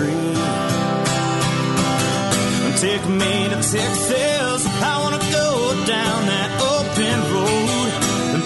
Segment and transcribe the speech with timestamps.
[0.00, 0.14] country.
[2.80, 4.66] Take me to Texas.
[4.82, 7.90] I wanna go down that open road.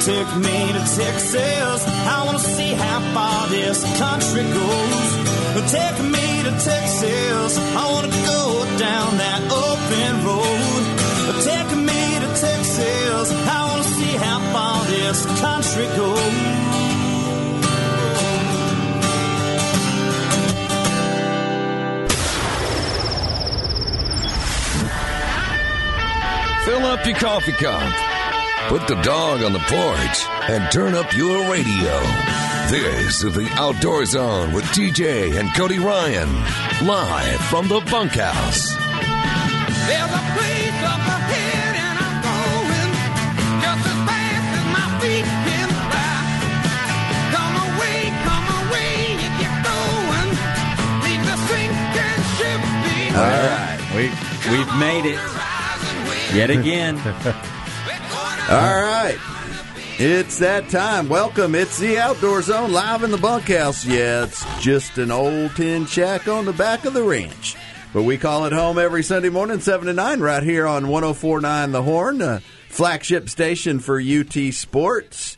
[0.02, 1.86] Take me to Texas.
[1.86, 5.10] I wanna see how far this country goes.
[5.70, 7.58] Take me to Texas.
[7.58, 10.82] I wanna go down that open road.
[11.42, 13.32] Take me to Texas.
[13.56, 16.73] I wanna see how far this country goes.
[26.74, 27.92] Fill up your coffee cup.
[28.66, 32.00] Put the dog on the porch and turn up your radio.
[32.68, 36.28] This is the Outdoor Zone with TJ and Cody Ryan,
[36.84, 38.74] live from the bunkhouse.
[39.86, 42.90] There's a place up ahead and I'm going
[43.62, 46.26] just as fast as my feet can fly.
[47.38, 50.30] Come away, come away if you're going.
[51.06, 53.14] Leave the sinking ship behind.
[53.14, 54.10] All right, we
[54.50, 55.43] we've made it
[56.34, 56.96] yet again.
[58.50, 59.18] All right.
[59.96, 61.08] It's that time.
[61.08, 61.54] Welcome.
[61.54, 63.86] It's the Outdoor Zone live in the bunkhouse.
[63.86, 67.56] Yeah, it's just an old tin shack on the back of the ranch.
[67.92, 71.70] But we call it home every Sunday morning, 7 to 9, right here on 1049
[71.70, 75.36] The Horn, flagship station for UT Sports.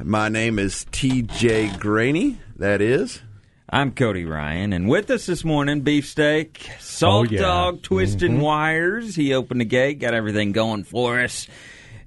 [0.00, 2.36] My name is TJ Greaney.
[2.54, 3.22] That is.
[3.68, 7.40] I'm Cody Ryan, and with us this morning, beefsteak, oh, salt Oh, yeah.
[7.40, 8.40] dog, twisting mm-hmm.
[8.40, 9.16] wires.
[9.16, 11.48] He opened the gate, got everything going for us,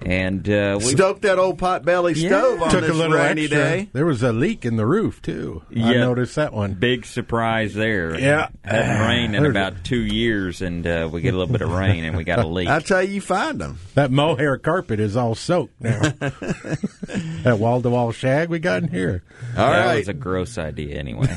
[0.02, 2.30] and uh, we Stoked that old potbelly Yeah.
[2.30, 3.58] stove on Took this a little rainy extra.
[3.60, 3.90] day.
[3.94, 5.64] There was a leak in the roof too.
[5.76, 6.74] I noticed that one.
[6.76, 8.18] big surprise there.
[8.20, 8.50] Yeah.
[8.64, 11.72] hadn't rained in Heard about two years, and uh, we get a little bit of
[11.72, 12.68] rain, and we got a leak.
[12.68, 13.80] That's how you find them.
[13.96, 16.00] That mohair carpet is all soaked now.
[16.20, 19.24] that wall to wall shag we got in here.
[19.58, 19.98] All that right.
[19.98, 21.28] was a gross idea, anyway.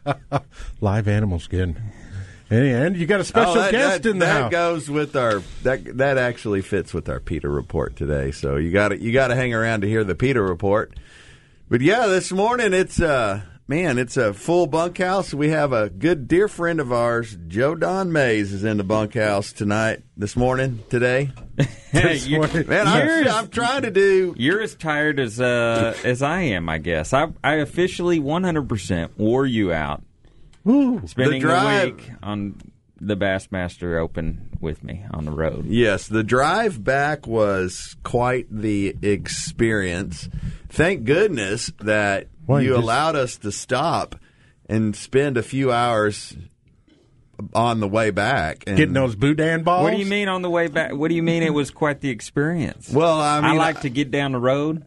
[0.80, 1.80] Live animal skin.
[2.50, 4.50] And, and you got a special Oh, that, guest that- in the that house.
[4.50, 8.32] goes with our that that actually fits with our Peter report today.
[8.32, 10.92] So you got to you got to hang around to hear the Peter report.
[11.68, 15.32] But yeah, this morning it's uh man, it's a full bunkhouse.
[15.32, 19.52] We have a good dear friend of ours, Joe Don Mays, is in the bunkhouse
[19.52, 21.30] tonight, this morning, today.
[21.92, 24.32] Hey, you- Man, I'm, Yours- I'm trying to do.
[24.38, 27.12] You're as tired as uh, as I am, I guess.
[27.12, 30.02] I I officially 100% wore you out.
[30.64, 32.60] Spending The the, week on
[33.00, 35.64] the Bassmaster Open with me on the road.
[35.66, 40.28] Yes, the drive back was quite the experience.
[40.68, 44.16] Thank goodness that Well, you you just- allowed us to stop
[44.68, 46.36] and spend a few hours
[47.54, 48.64] on the way back.
[48.66, 49.84] And, Getting those boudin balls.
[49.84, 50.92] What do you mean on the way back?
[50.94, 52.90] What do you mean it was quite the experience?
[52.90, 54.84] Well, I mean, like to get down the road.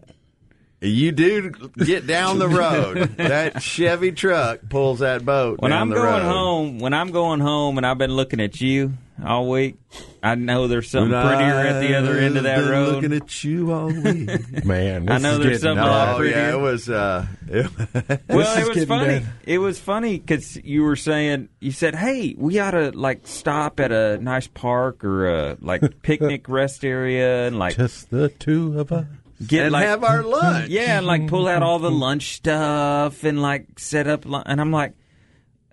[0.85, 2.97] You do get down the road.
[3.17, 6.23] that Chevy truck pulls that boat When down I'm the going road.
[6.23, 8.93] home, when I'm going home, and I've been looking at you
[9.25, 9.77] all week,
[10.21, 12.93] I know there's something When prettier at the other end of I've that been road.
[12.95, 14.65] Looking at you all week.
[14.65, 16.35] Man, I know is there's something a lot oh prettier.
[16.37, 16.89] yeah, it was.
[16.89, 19.05] Uh, it- Well, is it was funny.
[19.19, 19.25] bad.
[19.45, 23.79] It was funny because you were saying you said, "Hey, we ought to like stop
[23.79, 28.79] at a nice park or a like picnic rest area and like Just the two
[28.79, 29.05] of us.
[29.47, 30.69] Get and like have our lunch.
[30.69, 34.25] yeah, and like pull out all the lunch stuff and like set up.
[34.25, 34.93] And I'm like,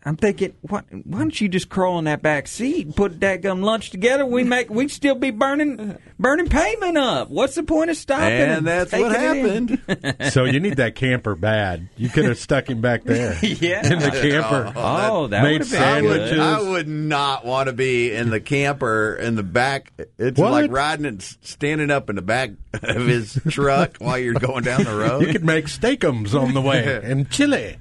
[0.05, 3.43] I'm thinking, why, why don't you just crawl in that back seat and put that
[3.43, 4.25] gum lunch together?
[4.25, 7.29] We make we'd still be burning burning pavement up.
[7.29, 8.29] What's the point of stopping?
[8.33, 9.69] And that's what taking it in?
[9.69, 10.17] happened.
[10.33, 11.89] So you need that camper bad.
[11.97, 13.39] You could have stuck him back there.
[13.43, 13.85] Yeah.
[13.87, 14.73] In the camper.
[14.77, 16.31] Oh, that oh, Made would have I would, sandwiches.
[16.31, 16.39] good.
[16.41, 19.93] I would not want to be in the camper in the back.
[20.19, 20.53] It's What?
[20.53, 24.85] like riding and standing up in the back of his truck while you're going down
[24.85, 25.27] the road.
[25.27, 27.77] You could make steakums on the way and chili.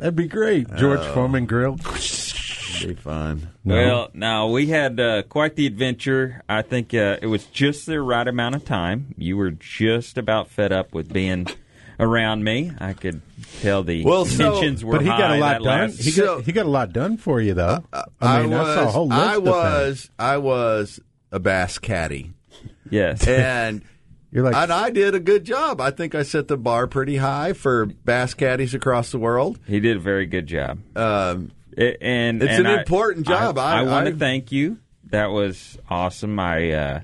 [0.00, 0.74] That'd be great.
[0.76, 1.76] George Foreman grill.
[1.76, 3.50] be fun.
[3.64, 6.42] Well, now we had uh, quite the adventure.
[6.48, 9.14] I think uh, it was just the right amount of time.
[9.18, 11.46] You were just about fed up with being
[11.98, 12.72] around me.
[12.80, 13.20] I could
[13.60, 15.80] tell the Well, so- tensions were But he got a lot that done.
[15.90, 17.84] last- He So- got he got a lot done for you though.
[17.92, 19.46] I mean, I, was, saw a whole list I of things.
[19.54, 21.00] was, I was
[21.30, 22.32] a bass caddy,
[22.90, 23.28] yes.
[23.28, 23.82] and
[24.32, 25.80] You're like and I did a good job.
[25.80, 29.58] I think I set the bar pretty high for bass caddies across the world.
[29.66, 30.78] He did a very good job.
[30.96, 33.58] Um, It- and It's and an I- important job.
[33.58, 34.78] I- I, want I- to thank you.
[35.10, 36.38] That was awesome.
[36.38, 37.00] I uh,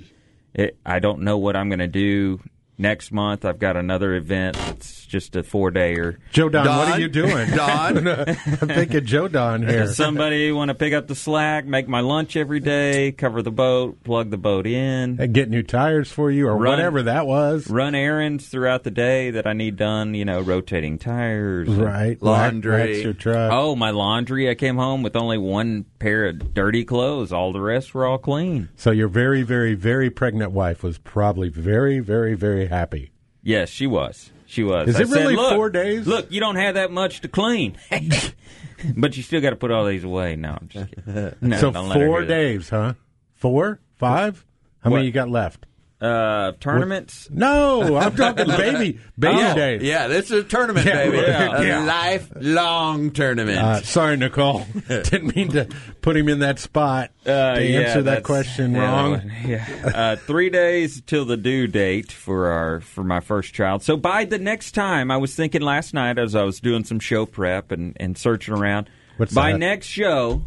[0.54, 2.40] it, I don't know what I'm going to do
[2.78, 4.56] next month I've got another event.
[4.68, 6.16] It's just a four dayer.
[6.32, 7.50] Joe Don, what are you doing?
[7.54, 8.08] Don?
[8.08, 8.36] I'm
[8.68, 9.86] thinking Joe Don here.
[9.92, 14.02] Somebody want to pick up the slack, make my lunch every day, cover the boat,
[14.04, 16.72] plug the boat in, And get new tires for you or Run.
[16.72, 17.70] whatever that was.
[17.70, 20.14] run errands throughout the day that I need done.
[20.14, 22.20] You know, rotating tires, Right.
[22.22, 22.72] Laundry.
[22.72, 23.52] Wax, wax your truck.
[23.52, 24.50] Oh, my laundry!
[24.50, 27.32] I came home with only one pair of dirty clothes.
[27.32, 28.68] All the rest were all clean.
[28.76, 33.10] So your very, very, very pregnant wife was probably very, very, very happy.
[33.42, 34.30] Yes, she was.
[34.46, 34.88] She was.
[34.88, 37.28] Is I it said, really "Look, four days?" Look, you don't have that much to
[37.28, 37.76] clean,
[38.96, 40.36] but you still got to put all these away.
[40.36, 41.34] No, I'm just kidding.
[41.40, 42.94] No, so don't let her four days, huh?
[43.34, 43.80] Four?
[43.96, 44.44] Five?
[44.80, 44.96] How What?
[44.98, 45.66] many you got left?
[45.98, 47.26] Uh, tournaments.
[47.32, 49.82] No, I'm talking baby, baby Oh, days.
[49.82, 51.16] Yeah, this is a tournament, Yeah, baby.
[51.16, 51.56] yeah.
[51.56, 51.84] A Yeah.
[51.84, 53.58] lifelong tournament.
[53.58, 54.66] Uh, sorry, Nicole.
[54.88, 55.66] Didn't mean to
[56.02, 59.30] put him in that spot Uh, to yeah, answer that question wrong.
[59.46, 59.64] Yeah,
[59.94, 63.82] uh, three days till the due date for our for my first child.
[63.82, 67.00] So by the next time, I was thinking last night as I was doing some
[67.00, 68.90] show prep and, and searching around.
[69.16, 69.58] What's by that?
[69.58, 70.44] next show,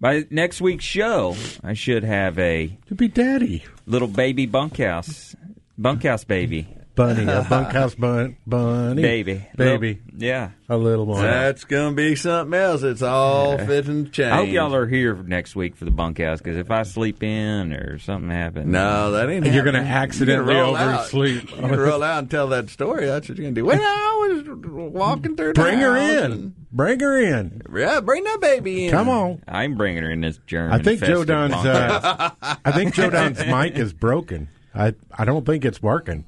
[0.00, 3.64] by next week's show, I should have a To be daddy.
[3.86, 5.34] little baby bunkhouse,
[5.78, 9.02] bunkhouse baby, Bunny, a bunkhouse bun, bunny.
[9.02, 10.00] baby, Baby.
[10.12, 10.50] Little- yeah.
[10.68, 11.22] A little one.
[11.22, 12.82] That's going to be something else.
[12.84, 14.32] It's all fit and change.
[14.32, 17.72] I hope y'all are here next week for the bunkhouse because if I sleep in
[17.72, 19.44] or something happens, No, that ain't.
[19.46, 19.92] You're gonna happening.
[19.92, 21.00] accidentally You're gonna roll out.
[21.00, 21.50] oversleep.
[21.50, 23.06] You're gonna roll out and tell that story.
[23.06, 23.64] That's what you're gonna do.
[23.64, 25.54] Well, I was walking through.
[25.54, 26.32] The Bring her house in.
[26.32, 27.62] and- Bring her in.
[27.76, 28.90] yeah, bring that baby in.
[28.92, 29.42] Come on.
[29.48, 30.72] I'm bringing her in this germ.
[30.72, 31.54] I think Joe infested Don's.
[31.66, 32.30] Uh,
[32.64, 34.48] I think Joe Don's mic is broken.
[34.74, 36.24] I I don't think it's working.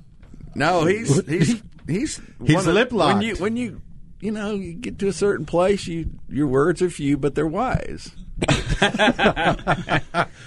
[0.57, 3.81] No, he's he's he's He's one of- lip When you when you
[4.21, 7.47] you know you get to a certain place, you your words are few, but they're
[7.47, 8.11] wise.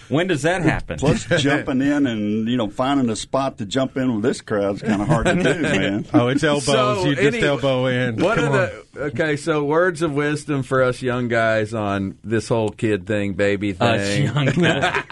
[0.10, 0.98] When does that happen?
[0.98, 4.82] Plus, jumping in and you know finding a spot to jump in with this crowd's
[4.82, 6.06] kind of hard to do, man.
[6.14, 6.66] Oh, it's elbows.
[6.66, 8.16] So, you just anyway, elbow in.
[8.18, 8.54] What Come are on.
[8.54, 9.36] the okay?
[9.38, 14.02] So words of wisdom for us young guys on this whole kid thing, baby Us
[14.02, 14.24] thing.
[14.26, 15.04] young guys.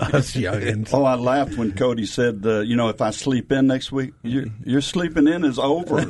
[0.00, 0.90] us youngins?
[0.92, 4.14] Oh, I laughed when Cody said, uh, "You know, if I sleep in next week,
[4.22, 6.00] your your sleeping in is over."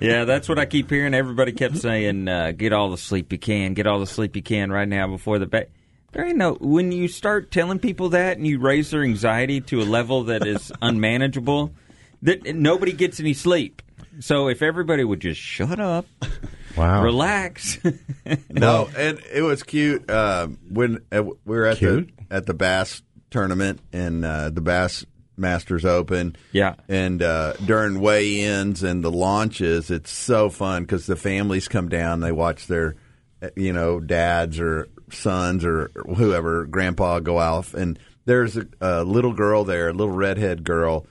[0.00, 1.14] yeah, that's what I keep hearing.
[1.14, 3.74] Everybody kept saying, uh, "Get all the sleep you can.
[3.74, 5.70] Get all the sleep you can right now before the bed."
[6.12, 6.54] There ain't no.
[6.54, 10.44] When you start telling people that and you raise their anxiety to a level that
[10.46, 11.72] is unmanageable,
[12.22, 13.82] that nobody gets any sleep.
[14.20, 16.06] So if everybody would just shut up,
[16.76, 17.02] Wow.
[17.02, 17.78] relax.
[18.48, 22.10] No, and it was cute uh, when uh, we were at Cute?
[22.28, 25.04] the at the bass tournament and uh, the Bass
[25.36, 26.36] Masters Open.
[26.52, 26.76] Yeah.
[26.88, 32.20] and uh, during weigh-ins and the launches, it's so fun because the families come down,
[32.20, 32.94] they watch their,
[33.42, 39.02] uh, you know, dads or sons or whoever, grandpa go off, and there's a, a
[39.02, 41.04] little girl there, a little redhead girl,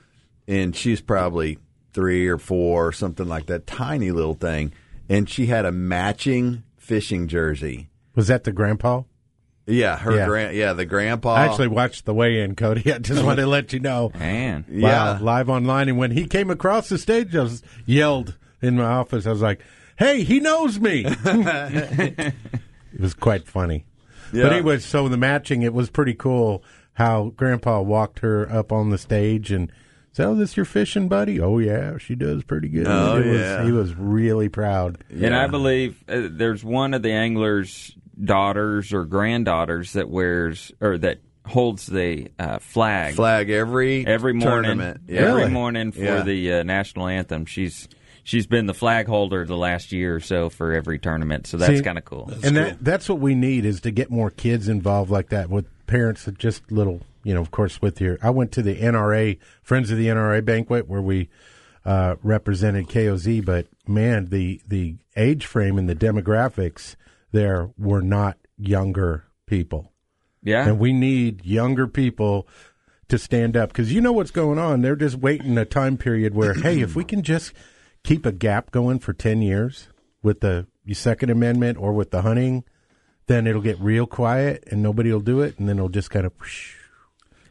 [0.50, 1.60] and she's probably
[1.94, 4.74] three or four or something like that, tiny little thing,
[5.08, 7.90] and she had a matching fishing jersey.
[8.16, 9.04] Was that the grandpa?
[9.68, 10.26] Yeah, her Yeah.
[10.26, 11.36] grand, yeah, the grandpa.
[11.36, 12.92] I actually watched the weigh-in, Cody.
[12.94, 14.12] I just wanted to let you know.
[14.18, 15.88] Man, yeah, live online.
[15.90, 19.28] And when he came across the stage, I was yelled in my office.
[19.28, 19.62] I was like,
[19.98, 21.06] "Hey, he knows me!"
[21.74, 22.34] it
[23.00, 23.86] was quite funny.
[24.34, 24.44] Yeah.
[24.44, 24.58] But Yeah.
[24.58, 28.98] anyway, so the matching, it was pretty cool how Grandpa walked her up on the
[28.98, 29.72] stage and
[30.24, 31.40] said, "Oh, this your fishing buddy?
[31.40, 33.64] Oh yeah, she does pretty good." Oh, it was, yeah.
[33.66, 35.04] he was really proud.
[35.10, 40.98] And I believe uh, there's one of the anglers' daughters or granddaughters that wears or
[41.00, 44.64] that holds the uh, flag, flag every every morning.
[44.64, 45.02] tournament.
[45.08, 45.22] Yeah.
[45.22, 45.52] Every Really?
[45.52, 46.22] morning for Yeah.
[46.24, 47.46] the uh, national anthem.
[47.46, 47.88] She's
[48.24, 51.48] she's been the flag holder the last year or so for every tournament.
[51.48, 52.32] So that's kind of cool.
[52.44, 55.66] and that that's what we need is to get more kids involved like that with
[55.88, 59.38] parents that just little you know of course with your i went to the nra
[59.62, 61.30] friends of the nra banquet where we
[61.86, 66.96] uh, represented koz but man the the age frame and the demographics
[67.32, 69.92] there were not younger people
[70.44, 70.68] Yeah.
[70.68, 72.48] and we need younger people
[73.08, 76.36] to stand up because you know what's going on they're just waiting a time period
[76.36, 77.54] where hey if we can just
[78.04, 79.88] keep a gap going for 10 years
[80.22, 82.64] with the second amendment or with the hunting
[83.28, 86.26] then it'll get real quiet and nobody will do it and then it'll just kind
[86.26, 86.34] of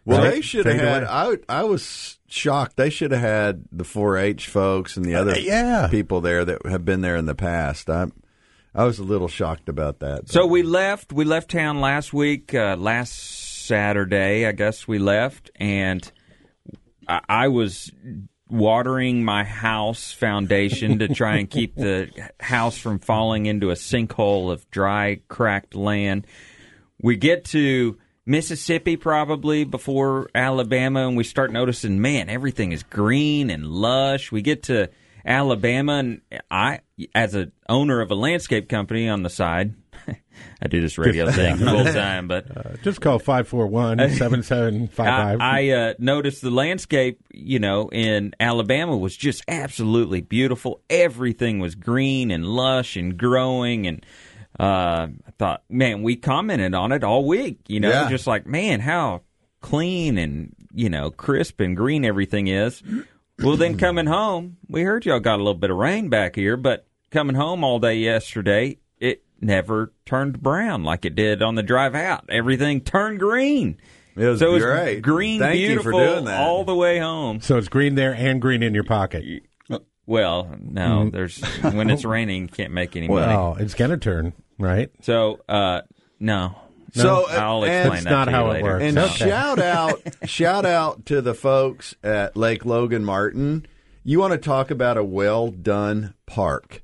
[0.08, 0.30] Well, Right?
[0.36, 1.02] they should have had.
[1.02, 1.38] away.
[1.48, 2.76] I I was shocked.
[2.76, 5.88] They should have had the 4-H folks and the other Uh, yeah.
[5.90, 7.90] people there that have been there in the past.
[7.90, 8.06] I
[8.74, 10.28] I was a little shocked about that.
[10.30, 11.12] So we left.
[11.12, 12.54] We left town last week.
[12.54, 13.12] Uh, last
[13.66, 16.10] Saturday, I guess we left, and
[17.06, 17.90] I, I was
[18.48, 22.08] watering my house foundation to try and keep the
[22.40, 26.26] house from falling into a sinkhole of dry, cracked land.
[27.02, 27.98] We get to
[28.28, 34.30] Mississippi probably before Alabama, and we start noticing, man, everything is green and lush.
[34.30, 34.90] We get to
[35.24, 36.20] Alabama, and
[36.50, 36.80] I,
[37.14, 39.74] as a owner of a landscape company on the side,
[40.62, 44.90] I do this radio thing full time, but Uh, just call 541-7755.
[44.98, 50.82] I, I uh, noticed the landscape, you know, in Alabama was just absolutely beautiful.
[50.90, 54.04] Everything was green and lush and growing, and
[54.58, 57.58] uh, I thought, man, we commented on it all week.
[57.68, 58.08] You know, Yeah.
[58.08, 59.22] just like, man, how
[59.60, 62.82] clean and you know crisp and green everything is.
[63.40, 66.56] Well, then coming home, we heard y'all got a little bit of rain back here,
[66.56, 71.62] but coming home all day yesterday, it never turned brown like it did on the
[71.62, 72.24] drive out.
[72.28, 73.78] Everything turned green.
[74.16, 75.02] It was so it was great.
[75.02, 76.40] green, Thank you beautiful for doing that.
[76.40, 77.40] all the way home.
[77.40, 79.24] so it's green there and green in your pocket.
[80.08, 83.30] Well, no, there's when it's raining, you can't make any money.
[83.32, 84.90] Oh, it's going to turn, right?
[85.02, 85.82] So, uh,
[86.18, 86.56] no.
[86.94, 88.64] So, I'll and- explain That's that not to you how it later.
[88.64, 88.84] works.
[88.84, 89.28] And Okay.
[89.28, 93.66] shout out, shout out to the folks at Lake Logan Martin.
[94.02, 96.82] You want to talk about a well done park?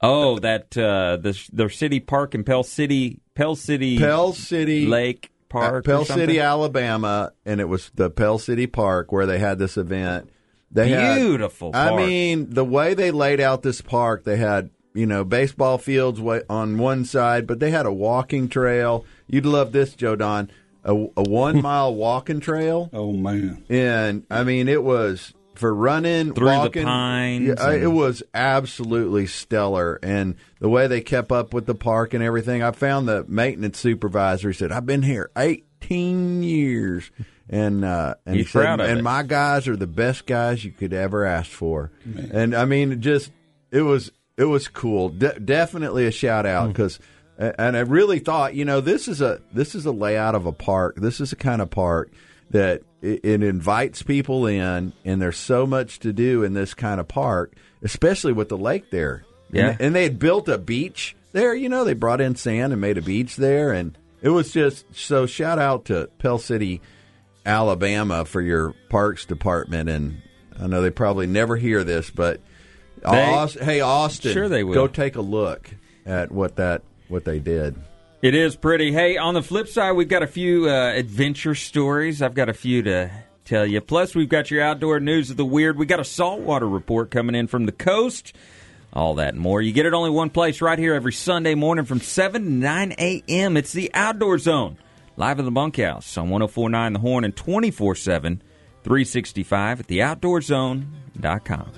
[0.00, 5.30] Oh, that uh, the the city park in Pell City, Pell City, Pell City Lake
[5.50, 6.26] Park, uh, or Pell something?
[6.26, 10.30] City, Alabama, and it was the Pell City Park where they had this event.
[10.74, 15.06] They had- Beautiful I mean, the way they laid out this park, they had you
[15.06, 19.04] know baseball fields on one side, but they had a walking trail.
[19.26, 20.50] You'd love this, Joe Don.
[20.84, 23.64] A, a one mile walking trail, Oh man.
[23.70, 28.22] and I mean it was for running Through the walking, pines Yeah, and- it was
[28.34, 32.62] absolutely stellar, and the way they kept up with the park and everything.
[32.62, 34.48] I found the maintenance supervisor.
[34.50, 37.10] He said, "I've been here eighteen years."
[37.48, 39.02] And uh, and He's he said, proud of and it.
[39.02, 41.90] my guys are the best guys you could ever ask for.
[42.32, 43.30] And I mean, just
[43.70, 45.10] it was it was cool.
[45.10, 46.98] De- definitely a shout out because,
[47.38, 50.52] and I really thought, you know, this is a this is a layout of a
[50.52, 50.96] park.
[50.96, 52.10] This is a kind of park
[52.50, 56.98] that it, it invites people in, and there's so much to do in this kind
[56.98, 59.22] of park, especially with the lake there.
[59.52, 59.68] Yeah.
[59.72, 61.54] and, and they had built a beach there.
[61.54, 64.86] You know, they brought in sand and made a beach there, and it was just
[64.96, 65.26] so.
[65.26, 66.80] Shout out to Pell City.
[67.46, 70.22] Alabama for your parks department, and
[70.60, 72.40] I know they probably never hear this, but
[73.04, 74.74] Aus- hey Austin, Sure they will.
[74.74, 75.70] Go take a look
[76.06, 77.76] at what that what they did.
[78.22, 78.90] It is pretty.
[78.90, 82.22] Hey, on the flip side, we've got a few uh, adventure stories.
[82.22, 83.10] I've got a few to
[83.44, 83.82] tell you.
[83.82, 85.76] Plus, we've got your outdoor news of the weird.
[85.76, 88.34] We got a saltwater report coming in from the coast.
[88.94, 89.60] All that and more.
[89.60, 92.92] You get it only one place right here every Sunday morning from 7 to 9
[92.98, 93.56] a.m.
[93.58, 94.78] It's the Outdoor Zone,
[95.16, 98.42] live in the bunkhouse on 1049 The Horn and 24 7,
[98.82, 101.72] 365 at theoutdoorzone.com.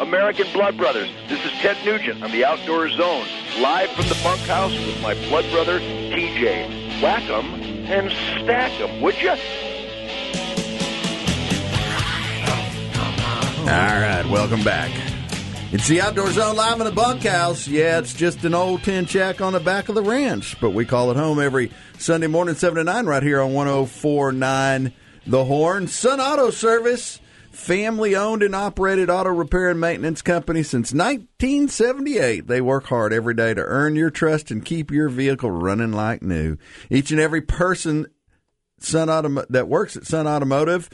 [0.00, 1.08] American Blood Brothers.
[1.28, 3.26] This is Ted Nugent on the Outdoor Zone,
[3.60, 7.02] live from the bunkhouse with my blood brother, TJ.
[7.02, 7.54] Whack 'em
[7.86, 8.10] and
[8.42, 9.30] stack 'em, would you?
[13.60, 14.90] All right, welcome back.
[15.72, 17.68] It's the Outdoor Zone live in the bunkhouse.
[17.68, 20.86] Yeah, it's just an old tin shack on the back of the ranch, but we
[20.86, 24.92] call it home every Sunday morning, 7 to 9, right here on 1049
[25.26, 25.88] The Horn.
[25.88, 27.20] Sun Auto Service,
[27.58, 32.46] family owned and operated auto repair and maintenance company since 1978.
[32.46, 36.22] They work hard every day to earn your trust and keep your vehicle running like
[36.22, 36.56] new.
[36.88, 38.06] Each and every person
[38.78, 40.88] Sun Autom- that works at Sun Automotive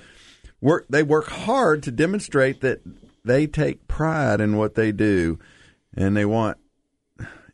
[0.61, 2.81] work they work hard to demonstrate that
[3.25, 5.39] they take pride in what they do
[5.95, 6.57] and they want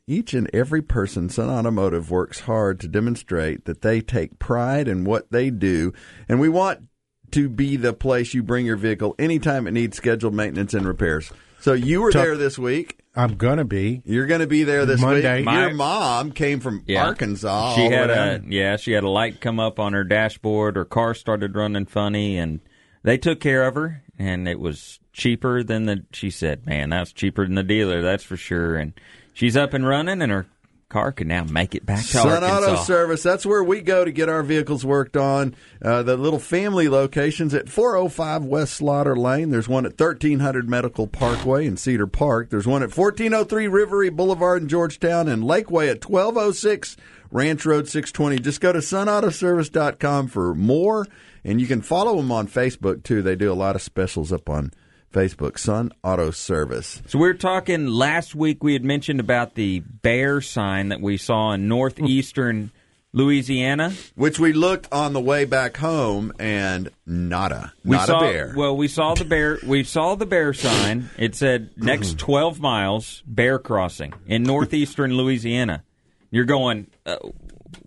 [0.07, 5.05] each and every person Sun Automotive works hard to demonstrate that they take pride in
[5.05, 5.93] what they do
[6.29, 6.87] and we want
[7.33, 11.33] to be the place you bring your vehicle anytime it needs scheduled maintenance and repairs.
[11.61, 12.97] So you were So- there this week.
[13.17, 14.03] I'm going to be.
[14.05, 15.39] You're going to be there this Monday.
[15.39, 15.45] week.
[15.45, 17.07] My- Your mom came from Yeah.
[17.07, 17.75] Arkansas.
[17.75, 20.77] She had a yeah, she had a light come up on her dashboard.
[20.77, 22.61] Her car started running funny, and
[23.03, 24.05] they took care of her.
[24.17, 26.05] And it was cheaper than the.
[26.13, 28.01] She said, "Man, that's cheaper than the dealer.
[28.01, 28.93] That's for sure." And
[29.35, 30.47] she's up and running, and her
[30.91, 32.73] car can now make it back to Sun Arkansas.
[32.73, 33.23] Auto Service.
[33.23, 35.55] That's where we go to get our vehicles worked on.
[35.81, 39.51] Uh, the little family locations at 405 West Slaughter Lane.
[39.51, 42.51] There's one at 1300 Medical Parkway in Cedar Park.
[42.51, 46.97] There's one at 1403 Rivery Boulevard in Georgetown and Lakeway at 1206
[47.31, 48.39] Ranch Road 620.
[48.41, 51.07] Just go to sunautoservice.com for more.
[51.45, 53.23] And you can follow them on Facebook too.
[53.23, 54.73] They do a lot of specials up on
[55.13, 57.03] Facebook, Sun Auto Service.
[57.07, 58.63] So we were talking last week.
[58.63, 62.71] We had mentioned about the bear sign that we saw in northeastern
[63.13, 63.93] Louisiana.
[64.15, 67.73] Which we looked on the way back home and nada.
[67.85, 68.55] We Not saw, a bear.
[68.57, 69.59] Well, we saw the bear.
[69.67, 71.11] We saw the bear sign.
[71.19, 75.83] It said next twelve miles bear crossing in northeastern Louisiana.
[76.31, 76.87] You're going.
[77.05, 77.17] Uh,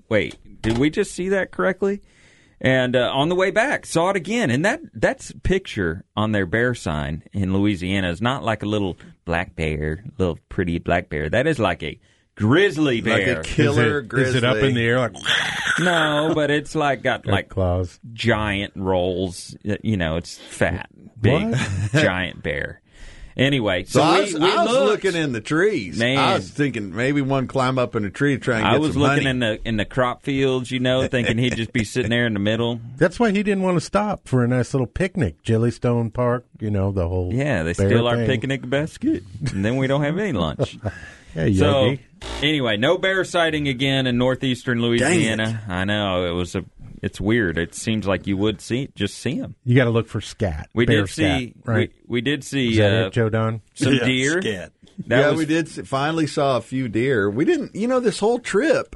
[0.09, 2.01] wait, did we just see that correctly?
[2.63, 6.45] And uh, on the way back, saw it again, and that that's picture on their
[6.45, 11.29] bear sign in Louisiana is not like a little black bear, little pretty black bear.
[11.29, 11.99] That is like a
[12.35, 13.41] grizzly like bear.
[13.41, 14.29] a killer is, it, grizzly.
[14.29, 15.13] is it up in the air like,
[15.79, 17.99] no, but it's like got like like claws?
[18.13, 19.57] giant rolls.
[19.81, 20.89] You know, it's fat,
[21.19, 21.91] big, What?
[21.91, 22.79] giant bear.
[23.35, 25.97] Anyway, so, So I was, we I was looking in the trees.
[25.97, 26.17] Man.
[26.17, 28.77] I was thinking maybe one climb up in a tree to try and get I
[28.77, 29.29] was some looking honey.
[29.29, 32.33] in the in the crop fields, you know, thinking he'd just be sitting there in
[32.33, 32.79] the middle.
[32.97, 35.41] That's why he didn't want to stop for a nice little picnic.
[35.43, 37.33] Jellystone Park, you know, the whole.
[37.33, 38.27] Yeah, they bear steal our thing.
[38.27, 40.77] picnic basket, and then we don't have any lunch.
[41.33, 42.01] Hey, so Yogi.
[42.43, 45.63] anyway, no bear sighting again in northeastern Louisiana.
[45.67, 46.63] I know it was a.
[47.03, 47.57] It's weird.
[47.57, 49.55] It seems like you would see just see them.
[49.65, 50.69] you got to look for scat.
[50.73, 51.23] We bear did see.
[51.53, 51.91] scat, right?
[52.07, 53.61] We, we did see Is that uh, it, Joe Don?
[53.73, 54.41] some Yeah, deer.
[54.41, 54.71] scat.
[55.07, 57.29] That yeah, was we did s- finally saw a few deer.
[57.29, 58.95] We didn't, you know, this whole trip,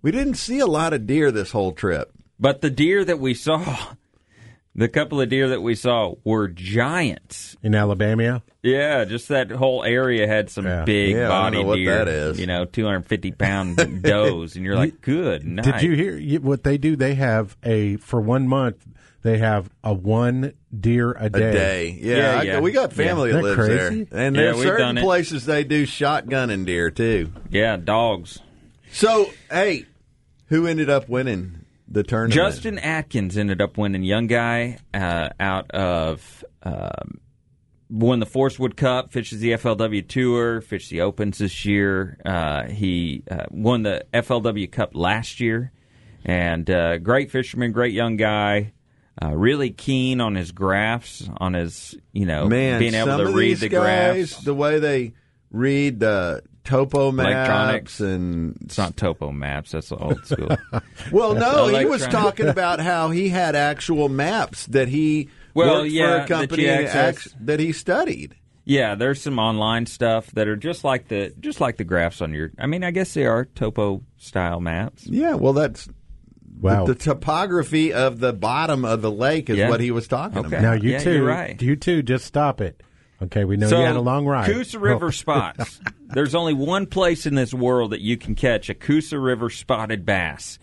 [0.00, 2.12] we didn't see a lot of deer this whole trip.
[2.38, 3.94] But the deer that we saw,
[4.80, 7.56] the couple of deer that we saw were giants.
[7.62, 8.42] In Alabama?
[8.62, 10.84] Yeah, just that whole area had some Yeah.
[10.84, 11.98] big Yeah, I don't body know what deer.
[11.98, 12.40] that is.
[12.40, 14.56] You know, 250 pound does.
[14.56, 15.64] And you're like, good night.
[15.64, 16.96] Did you hear what they do?
[16.96, 18.86] They have a, for one month,
[19.22, 21.52] they have a one deer a A day.
[21.52, 21.98] day.
[22.00, 22.60] Yeah, Yeah, I- yeah.
[22.60, 23.36] we got family Yeah.
[23.42, 24.04] that Isn't lives that crazy?
[24.04, 24.26] there.
[24.26, 27.32] And Yeah, there's certain places they do shotgunning deer too.
[27.50, 28.38] Yeah, dogs.
[28.92, 29.84] So, hey,
[30.46, 31.59] who ended up winning
[31.90, 32.34] the tournament?
[32.34, 34.02] Justin Atkins ended up winning.
[34.02, 37.20] Young guy uh, out of um,
[37.90, 42.18] won the Forrest Wood Cup, fishes the FLW Tour, fished the Opens this year.
[42.24, 45.72] Uh, he uh, won the FLW Cup last year,
[46.24, 48.72] and uh, great fisherman, great young guy.
[49.22, 53.58] Uh, really keen on his graphs, on his you know Man, being able to read
[53.58, 54.44] the guys, graphs.
[54.44, 55.12] the way they
[55.50, 58.00] read the topo maps Electronics.
[58.00, 59.72] and It's not topo maps.
[59.72, 60.56] That's old school.
[61.12, 65.90] Well, no, he was talking about how he had actual maps that he Well, worked
[65.92, 68.36] yeah, for a company you act- that he studied.
[68.64, 72.32] Yeah, there's some online stuff that are just like the just like the graphs on
[72.32, 72.52] your.
[72.58, 75.06] I mean, I guess they are topo style maps.
[75.06, 75.88] Yeah, well, that's
[76.60, 76.84] Wow.
[76.84, 79.70] the, the topography of the bottom of the lake is Yeah.
[79.70, 80.48] what he was talking Okay.
[80.48, 80.62] about.
[80.62, 81.60] now, you Yeah, two, you're right.
[81.62, 82.82] you two, just stop it.
[83.22, 84.50] Okay, we know so you had a long ride.
[84.50, 85.10] Coosa River oh.
[85.10, 85.80] spots.
[86.06, 90.06] There's only one place in this world that you can catch a Coosa River spotted
[90.06, 90.58] bass,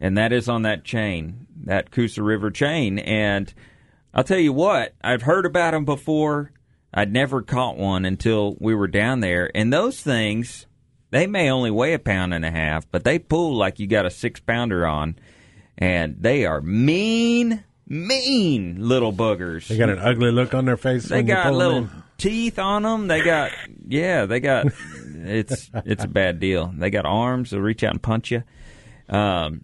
[0.00, 2.98] and that is on that chain, that Coosa River chain.
[2.98, 3.52] And
[4.14, 6.52] I'll tell you what, I've heard about them before.
[6.94, 10.66] I'd never caught one until we were down there, and those things.
[11.10, 14.04] They may only weigh a pound and a half, but they pull like you got
[14.04, 15.16] a six pounder on,
[15.78, 19.68] and they are mean, mean little boogers.
[19.68, 21.06] They got an ugly look on their face.
[21.06, 21.90] They got little in.
[22.18, 23.08] teeth on them.
[23.08, 23.52] They got
[23.86, 24.26] yeah.
[24.26, 24.66] They got
[25.06, 26.72] it's it's a bad deal.
[26.76, 27.50] They got arms.
[27.50, 28.42] They'll reach out and punch you.
[29.08, 29.62] Um,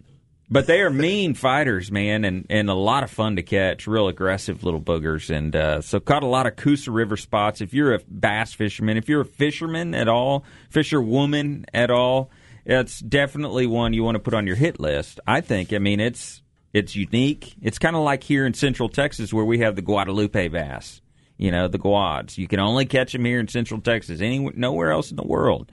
[0.49, 3.87] but they are mean fighters, man, and, and a lot of fun to catch.
[3.87, 7.61] Real aggressive little boogers, and uh, so caught a lot of Coosa River spots.
[7.61, 12.29] If you're a bass fisherman, if you're a fisherman at all, fisherwoman at all,
[12.63, 15.19] it's definitely one you want to put on your hit list.
[15.25, 15.73] I think.
[15.73, 16.43] I mean, it's
[16.75, 17.55] it's unique.
[17.61, 21.01] It's kind of like here in Central Texas where we have the Guadalupe bass.
[21.37, 22.37] You know, the guads.
[22.37, 24.19] You can only catch them here in Central Texas.
[24.19, 25.71] Any nowhere else in the world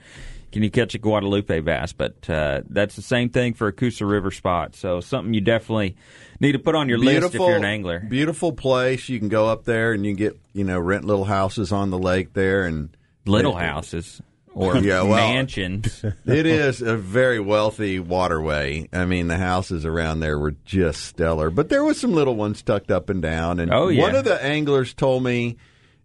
[0.53, 1.93] can you catch a Guadalupe bass.
[1.93, 4.77] But uh, that's the same thing for a Coosa River spot.
[4.77, 5.97] So something you definitely
[6.39, 7.99] need to put on your list if you're an angler.
[7.99, 9.09] Beautiful place.
[9.09, 11.91] You can go up there and you can get you know rent little houses on
[11.91, 14.21] the lake there and Little houses
[14.55, 16.05] or Yeah, well- mansions.
[16.27, 18.89] it is a very wealthy waterway.
[18.93, 22.63] I mean, the houses around there were just stellar, but there was some little ones
[22.63, 23.61] tucked up and down.
[23.61, 24.03] And Oh, yeah.
[24.03, 25.57] one of the anglers told me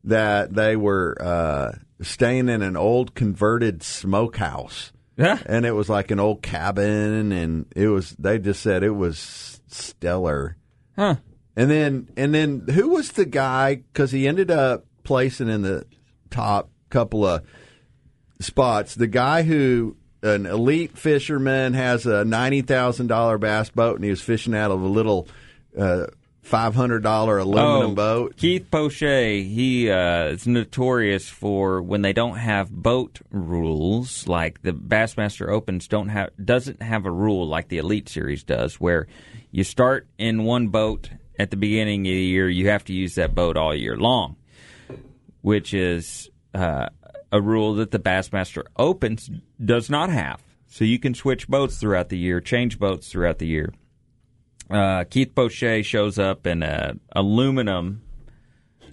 [0.04, 5.38] that they were uh, staying in an old converted smokehouse, Huh?
[5.46, 8.12] and it was like an old cabin, and it was.
[8.20, 10.56] They just said it was stellar.
[10.96, 11.16] Huh.
[11.56, 13.76] And then, and then, who was the guy?
[13.76, 15.86] Because he ended up placing in the
[16.30, 17.42] top couple of
[18.40, 18.96] spots.
[18.96, 24.10] The guy who an elite fisherman has a ninety thousand dollar bass boat, and he
[24.10, 25.28] was fishing out of a little
[25.78, 26.08] uh,
[26.42, 28.38] five hundred dollar aluminum oh, boat.
[28.38, 29.00] Keith Poche,
[29.44, 35.88] he uh, is notorious for when they don't have boat rules, like the Bassmaster Opens
[35.88, 39.08] don't have doesn't have a rule like the Elite Series does, where
[39.52, 43.16] you start in one boat at the beginning of the year, you have to use
[43.16, 44.36] that boat all year long.
[45.42, 46.90] which is uh,
[47.32, 49.30] a rule that the Bassmaster Opens
[49.64, 50.42] does not have.
[50.68, 53.74] So you can switch boats throughout the year, change boats throughout the year.
[54.70, 58.02] Uh, Keith Poche shows up in a aluminum.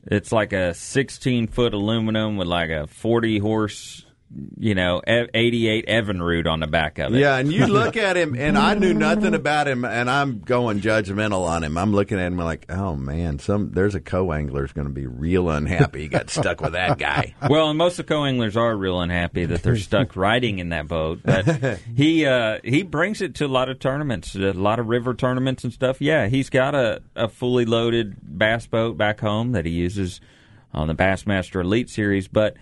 [0.05, 4.07] It's like a 16 foot aluminum with like a 40 horse,
[4.59, 7.19] you know, e- 88 Evinrude on the back of it.
[7.19, 10.81] Yeah, and you look at him, and I knew nothing about him, and I'm going
[10.81, 11.79] judgmental on him.
[11.79, 15.49] I'm looking at him like, oh man, some there's a co-angler's going to be real
[15.51, 16.03] unhappy.
[16.03, 17.35] He got stuck with that guy.
[17.55, 20.89] Well, and most of the co-anglers are real unhappy that they're stuck riding in that
[20.89, 21.21] boat.
[21.23, 25.15] But he uh, he brings it to a lot of tournaments, a lot of river
[25.15, 26.01] tournaments and stuff.
[26.01, 30.21] Yeah, he's got a, a fully loaded bass boat back home that he uses
[30.73, 32.27] on the Bassmaster Elite Series.
[32.29, 32.57] But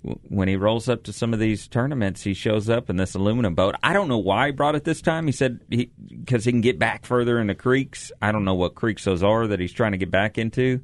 [0.00, 3.54] when he rolls up to some of these tournaments, he shows up in this aluminum
[3.54, 3.74] boat.
[3.82, 5.26] I don't know why he brought it this time.
[5.26, 8.10] He said because he, can get back further in the creeks.
[8.20, 10.80] I don't know what creeks those are that he's trying to get back into.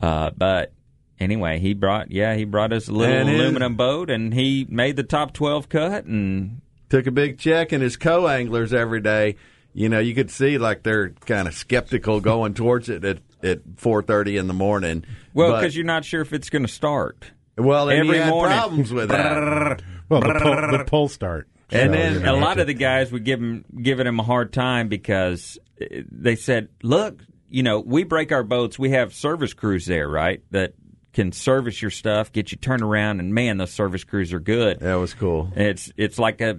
[0.00, 0.72] Uh, but
[1.20, 4.66] anyway, he brought yeah he brought us a little And his- aluminum boat, and he
[4.68, 9.36] made the top twelve cut, and Took a big check, and his co-anglers every day.
[9.72, 13.76] You know, you could see like they're kind of skeptical going towards it at at
[13.76, 15.04] 4:30 in the morning.
[15.32, 17.30] well, because you're not sure if it's going to start.
[17.56, 18.56] Well, and every he had morning.
[18.58, 19.82] problems with that.
[20.08, 21.48] Well, the pull, the pull start.
[21.70, 24.22] And So, then you a lot of the guys would give him giving him a
[24.22, 28.78] hard time because uh, they said, "Look, you know, we break our boats.
[28.78, 30.42] We have service crews there, right?
[30.50, 30.74] That
[31.14, 34.80] can service your stuff, get you turned around, and man, those service crews are good.
[34.80, 35.50] That was cool.
[35.56, 36.58] It's it's like a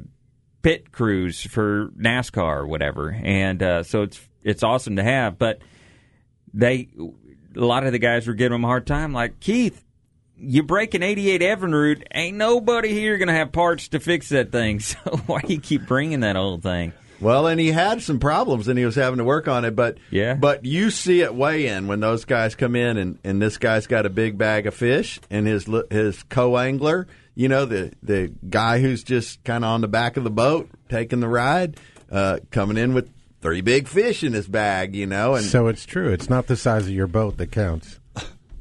[0.62, 5.38] pit crews for NASCAR or whatever, and uh, so it's it's awesome to have.
[5.38, 5.60] But
[6.54, 6.90] they,
[7.56, 9.84] a lot of the guys were giving him a hard time, like Keith.
[10.44, 14.52] You break an 88 Evinrude, ain't nobody here going to have parts to fix that
[14.52, 14.80] thing.
[14.84, 16.94] So why do you keep bringing that old thing?
[17.22, 19.76] Well, and he had some problems, and he was having to work on it.
[19.78, 20.34] But Yeah.
[20.34, 23.88] but you see it weigh in when those guys come in, and, and this guy's
[23.88, 27.94] got a big bag of fish, and his li- his co angler, you know, the
[28.04, 31.78] the guy who's just kind of on the back of the boat taking the ride,
[32.12, 33.10] uh, coming in with
[33.42, 36.10] three big fish in his bag, you know, and So it's true.
[36.12, 38.00] It's not the size of your boat that counts.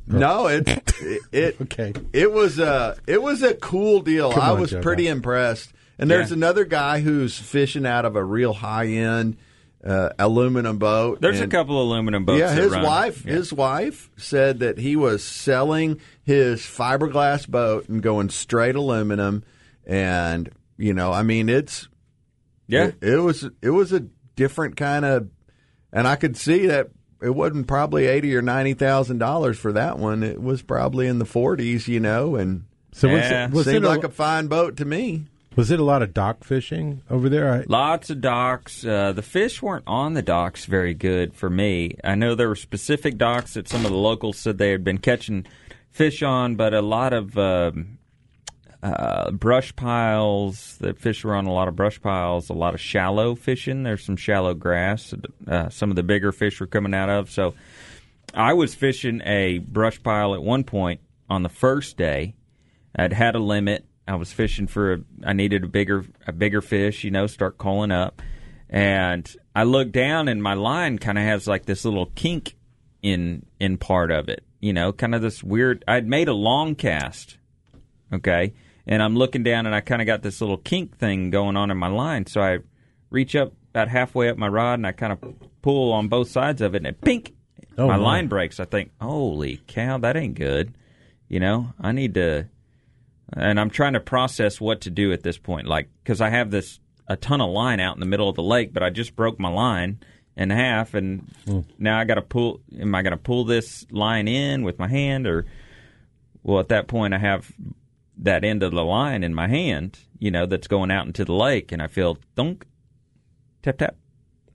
[0.06, 1.92] No, it it, it Okay.
[2.12, 4.32] It was a it was a cool deal.
[4.32, 4.80] Come I on, was Joe.
[4.82, 5.72] pretty impressed.
[5.98, 6.36] And there's Yeah.
[6.36, 9.36] another guy who's fishing out of a real high end
[9.84, 11.20] uh, aluminum boat.
[11.20, 12.40] There's and- a couple of aluminum boats.
[12.40, 12.82] Yeah, that his run.
[12.84, 13.24] wife.
[13.26, 13.32] Yeah.
[13.34, 19.42] His wife said that he was selling his fiberglass boat and going straight aluminum,
[19.86, 21.88] and you know, I mean, it's
[22.68, 22.86] yeah.
[22.86, 25.28] it, it was it was a different kind of,
[25.92, 26.90] and I could see that
[27.22, 30.22] it wasn't probably eighty or ninety thousand dollars for that one.
[30.22, 33.46] It was probably in the forties, you know, and So Yeah.
[33.46, 35.24] it, was, seemed it a, like a fine boat to me.
[35.56, 37.52] was it a lot of dock fishing over there?
[37.52, 38.84] I, Lots of docks.
[38.84, 41.96] Uh, the fish weren't on the docks very good for me.
[42.04, 44.98] I know there were specific docks that some of the locals said they had been
[44.98, 45.46] catching
[45.90, 47.98] fish on, but a lot of um,
[48.82, 50.76] uh, brush piles.
[50.78, 52.50] The fish were on a lot of brush piles.
[52.50, 53.84] A lot of shallow fishing.
[53.84, 55.14] There's some shallow grass.
[55.46, 57.30] Uh, some of the bigger fish were coming out of.
[57.30, 57.54] So
[58.34, 62.34] I was fishing a brush pile at one point on the first day.
[62.96, 63.86] I'd had a limit.
[64.06, 67.58] I was fishing for a, I needed a bigger a bigger fish, you know, start
[67.58, 68.20] calling up.
[68.68, 72.56] And I looked down and my line kind of has like this little kink
[73.00, 76.74] in in part of it, you know, kind of this weird I'd made a long
[76.74, 77.38] cast.
[78.12, 78.54] Okay?
[78.86, 81.70] And I'm looking down and I kind of got this little kink thing going on
[81.70, 82.58] in my line, so I
[83.10, 85.20] reach up about halfway up my rod and I kind of
[85.62, 87.34] pull on both sides of it and it pink
[87.78, 88.02] Oh, my my.
[88.02, 88.60] line breaks.
[88.60, 90.74] I think, "Holy cow, that ain't good."
[91.28, 92.48] You know, I need to
[93.32, 96.50] and I'm trying to process what to do at this point, like because I have
[96.50, 99.16] this a ton of line out in the middle of the lake, but I just
[99.16, 99.98] broke my line
[100.36, 101.60] in half, and hmm.
[101.78, 102.60] now I got to pull.
[102.78, 105.46] Am I going to pull this line in with my hand, or
[106.42, 107.50] well, at that point I have
[108.18, 111.32] that end of the line in my hand, you know, that's going out into the
[111.34, 112.66] lake, and I feel thunk,
[113.62, 113.96] tap tap,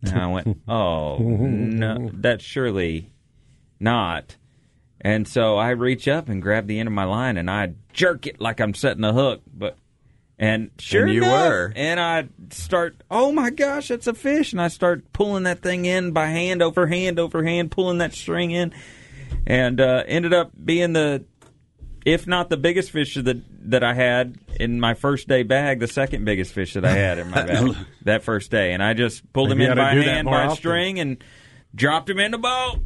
[0.04, 3.12] and I went, oh no, that's surely
[3.80, 4.36] not.
[5.02, 8.26] And so I reach up and grab the end of my line and I jerk
[8.26, 9.78] it like I'm setting the hook, but
[10.40, 11.74] and sure And you enough, were.
[11.76, 15.86] and I start, oh my gosh, that's a fish, and I start pulling that thing
[15.86, 18.72] in by hand over hand over hand, pulling that string in,
[19.48, 21.26] and uh, ended up being the,
[22.08, 23.38] if not the biggest fish that
[23.70, 27.20] that I had in my first day bag, the second biggest fish that I had
[27.20, 29.94] in my bag that first day, and I just pulled him Maybe you in by
[29.94, 30.56] hand by often.
[30.58, 31.24] string and
[31.76, 32.80] dropped him in the boat.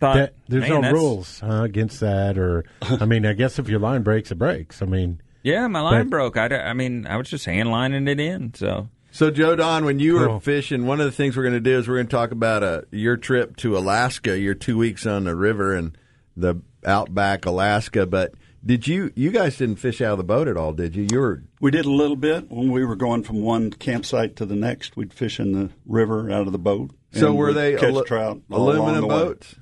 [0.00, 3.68] Thought, that, there's no that's- rules huh, against that, or I mean, I guess if
[3.68, 4.80] your line breaks, it breaks.
[4.82, 6.36] I mean, Yeah, my line But- broke.
[6.38, 8.54] I mean, I was just hand lining it in.
[8.54, 10.40] So So, Joe Don, when you were Cool.
[10.40, 12.62] fishing, one of the things we're going to do is we're going to talk about
[12.64, 15.96] uh, your trip to Alaska, your two weeks on the river and
[16.36, 18.04] the outback Alaska.
[18.06, 18.32] But
[18.64, 20.72] Did you you guys didn't fish out of the boat at all?
[20.72, 21.06] Did you?
[21.12, 24.46] You were We did a little bit when we were going from one campsite to
[24.46, 24.96] the next.
[24.96, 26.90] We'd fish in the river out of the boat.
[27.12, 29.14] so and were they catch alu- trout all along aluminum the way.
[29.24, 29.54] boats?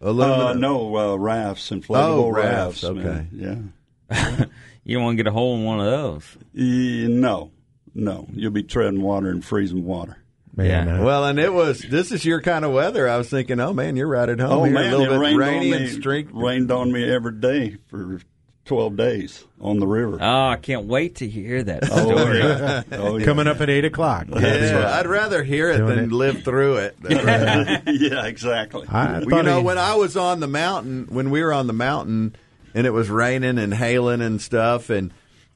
[0.00, 0.46] Aluminum.
[0.46, 1.96] Uh, no, uh, rafts, inflatable
[2.26, 2.84] Oh, rafts, rafts.
[2.84, 3.02] okay.
[3.02, 3.72] man.
[4.10, 4.44] Yeah.
[4.84, 6.24] You don't want to get a hole in one of those.
[6.56, 7.50] E- no,
[7.94, 8.26] no.
[8.32, 10.16] You'll be treading water and freezing water.
[10.58, 11.00] Man, Yeah.
[11.00, 13.08] uh, Well, and it was this is your kind of weather.
[13.08, 14.50] I was thinking, oh man, you're right at home.
[14.52, 16.00] Oh here, man, a little it bit rained rainy on and me.
[16.00, 16.30] streaked.
[16.34, 18.20] Rained on me every day for
[18.64, 20.18] twelve days on the river.
[20.20, 22.38] Oh, I can't wait to hear that Oh, story.
[22.40, 22.82] yeah.
[22.92, 23.24] Oh, yeah.
[23.24, 24.26] coming up at eight o'clock.
[24.30, 26.12] Yeah, I'd rather hear it Doing than it.
[26.12, 26.96] live through it.
[27.08, 28.86] yeah, exactly.
[28.88, 31.66] I Well, you know, he- when I was on the mountain, when we were on
[31.66, 32.34] the mountain,
[32.74, 35.12] and it was raining and hailing and stuff, and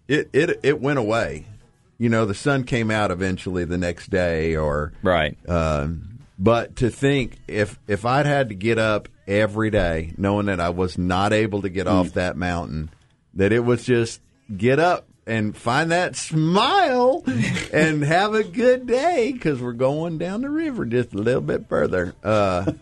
[0.08, 1.46] it it it went away.
[2.02, 5.38] You know, the sun came out eventually the next day, or Right.
[5.48, 10.58] Um, but to think if if I'd had to get up every day, knowing that
[10.58, 12.90] I was not able to get off that mountain,
[13.34, 14.20] that it was just
[14.56, 17.22] get up and find that smile
[17.72, 21.68] and have a good day because we're going down the river just a little bit
[21.68, 22.16] further.
[22.24, 22.72] Uh,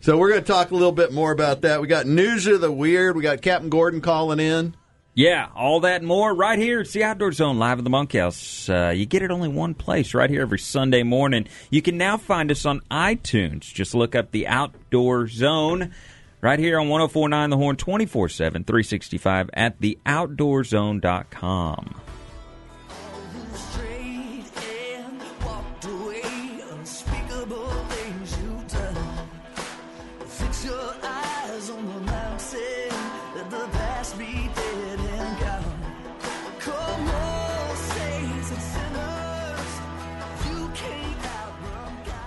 [0.00, 1.82] so we're going to talk a little bit more about that.
[1.82, 3.16] We got news of the weird.
[3.16, 4.74] We got Captain Gordon calling in.
[5.14, 6.80] Yeah, all that and more right here.
[6.80, 8.66] It's the Outdoor Zone live in the bunkhouse.
[8.66, 11.48] Uh, you get it only one place right here every Sunday morning.
[11.68, 13.60] You can now find us on iTunes.
[13.60, 15.92] Just look up the Outdoor Zone
[16.40, 22.00] right here on 1049 The Horn 24 7, 365 at theoutdoorzone.com.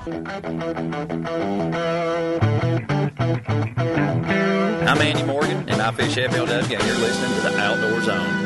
[0.07, 0.13] I'm
[5.01, 8.45] Andy Morgan, and I fish FLW, and you're listening to the Outdoor Zone.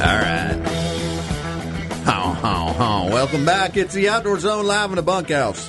[0.00, 0.62] All right.
[2.04, 3.08] How, how, how.
[3.08, 3.76] Welcome back.
[3.76, 5.68] It's the Outdoor Zone live in the bunkhouse.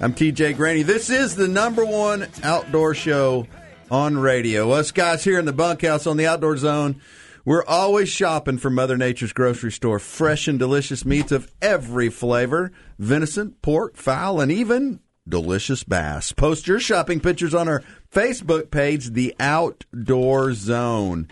[0.00, 0.84] I'm TJ Greaney.
[0.84, 3.46] This is the number one outdoor show
[3.90, 4.70] on radio.
[4.72, 7.00] Us guys here in the bunkhouse on the Outdoor Zone,
[7.44, 9.98] we're always shopping from Mother Nature's grocery store.
[9.98, 16.32] Fresh and delicious meats of every flavor venison, pork, fowl, and even delicious bass.
[16.32, 21.28] Post your shopping pictures on our Facebook page, The Outdoor Zone.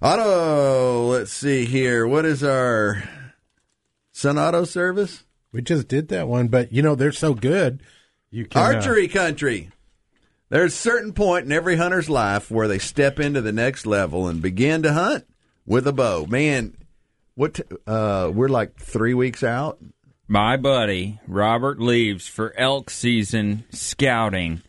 [0.00, 2.06] Auto, let's see here.
[2.06, 3.02] What is our
[4.12, 5.24] Sun Auto service?
[5.52, 7.82] we just did that one, but you know they're so good.
[8.30, 9.70] You can uh, Archery country.
[10.52, 14.28] There's a certain point in every hunter's life where they step into the next level
[14.28, 15.24] and begin to hunt
[15.64, 16.26] with a bow.
[16.26, 16.76] Man,
[17.34, 19.78] what uh we're like 3 weeks out.
[20.28, 24.60] My buddy Robert leaves for elk season scouting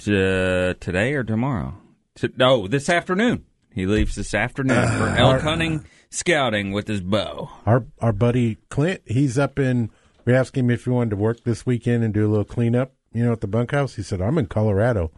[0.00, 1.72] to today or tomorrow.
[2.16, 3.46] To, no, this afternoon.
[3.72, 7.48] He leaves this afternoon for elk hunting scouting with his bow.
[7.64, 9.00] our our buddy Clint.
[9.06, 9.88] He's up in.
[10.26, 12.92] We asked him if he wanted to work this weekend and do a little cleanup.
[13.14, 13.94] You know, at the bunkhouse.
[13.94, 15.10] He said, "I'm in Colorado.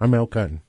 [0.00, 0.62] I'm elk hunting."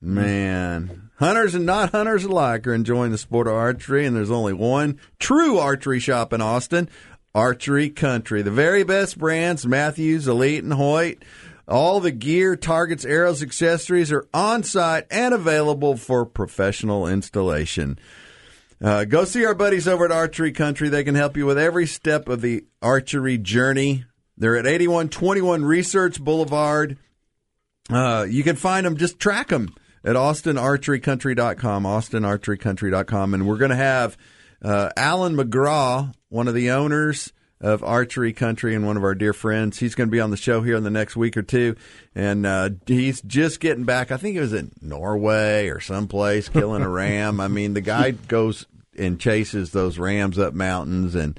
[0.00, 4.52] Man, hunters and not hunters alike are enjoying the sport of archery, and there's only
[4.52, 6.88] one true archery shop in Austin
[7.34, 8.42] Archery Country.
[8.42, 11.22] The very best brands Mathews, Elite, and Hoyt.
[11.68, 17.98] All the gear, targets, arrows, accessories are on site and available for professional installation.
[18.82, 20.88] Uh, go see our buddies over at Archery Country.
[20.88, 24.04] They can help you with every step of the archery journey.
[24.36, 26.98] They're at 8121 Research Boulevard.
[27.90, 33.34] Uh, you can find them, just track them at austinarcherycountry.com, austinarcherycountry.com.
[33.34, 34.16] And we're going to have
[34.62, 39.32] uh, Alan McGraw, one of the owners of Archery Country and one of our dear
[39.32, 39.78] friends.
[39.78, 41.76] He's going to be on the show here in the next week or two.
[42.14, 44.10] And uh, he's just getting back.
[44.10, 47.40] I think it was in Norway or someplace killing a ram.
[47.40, 48.66] I mean, the guy goes
[48.98, 51.38] and chases those rams up mountains and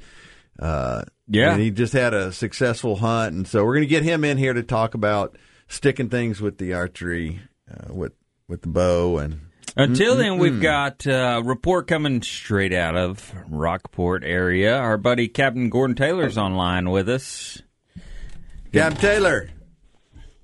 [0.58, 1.52] uh, Yeah.
[1.52, 4.36] and he just had a successful hunt, and so we're going to get him in
[4.38, 5.36] here to talk about
[5.68, 8.12] sticking things with the archery, uh, with
[8.48, 9.40] with the bow, and
[9.76, 14.76] Until then, we've got uh, a report coming straight out of Rockport area.
[14.76, 17.62] Our buddy Captain Gordon Taylor's online with us.
[18.72, 19.50] Captain Taylor.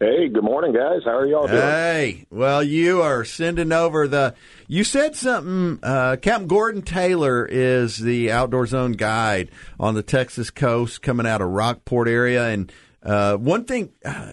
[0.03, 1.01] Hey, good morning, guys.
[1.05, 1.61] How are y'all doing?
[1.61, 4.35] Hey, well, you are sending over the.
[4.67, 5.79] You said something.
[5.83, 11.43] Uh, Captain Gordon Taylor is the outdoor zone guide on the Texas coast, coming out
[11.43, 12.49] of Rockport area.
[12.49, 14.33] And uh, one thing, uh,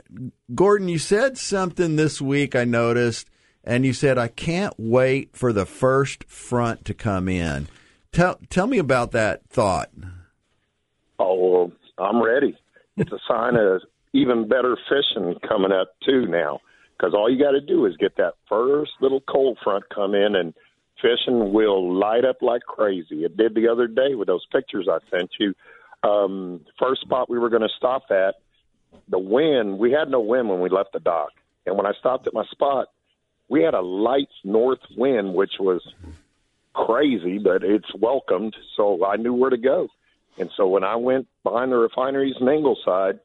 [0.56, 2.56] Gordon, you said something this week.
[2.56, 3.30] I noticed,
[3.62, 7.68] and you said, "I can't wait for the first front to come in."
[8.14, 9.90] Tell tell me about that thought.
[11.20, 12.58] Oh, well, I'm ready.
[12.96, 13.82] It's a sign of
[14.14, 16.60] even better fishing coming up too now.
[16.98, 20.36] Because all you got to do is get that first little cold front come in,
[20.36, 20.54] and
[21.02, 23.24] fishing will light up like crazy.
[23.24, 25.54] It did the other day with those pictures I sent you.
[26.04, 28.36] Um, first spot we were going to stop at,
[29.10, 29.78] the wind.
[29.78, 31.32] We had no wind when we left the dock,
[31.66, 32.88] and when I stopped at my spot,
[33.50, 35.82] we had a light north wind, which was
[36.74, 38.56] crazy, but it's welcomed.
[38.76, 39.88] So I knew where to go.
[40.38, 43.20] And so when I went behind the refineries in Ingleside,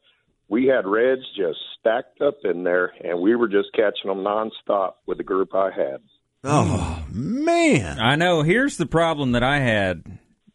[0.49, 4.93] we had reds just stacked up in there, and we were just catching them nonstop
[5.05, 6.01] with the group I had.
[6.43, 7.99] Oh man!
[7.99, 8.41] I know.
[8.41, 10.03] Here's the problem that I had,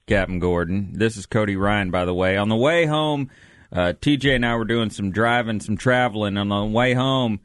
[0.07, 0.91] Captain Gordon.
[0.93, 2.37] This is Cody Ryan, by the way.
[2.37, 3.31] On the way home,
[3.73, 6.37] uh, TJ and I were doing some driving, some traveling.
[6.37, 7.41] On the way home,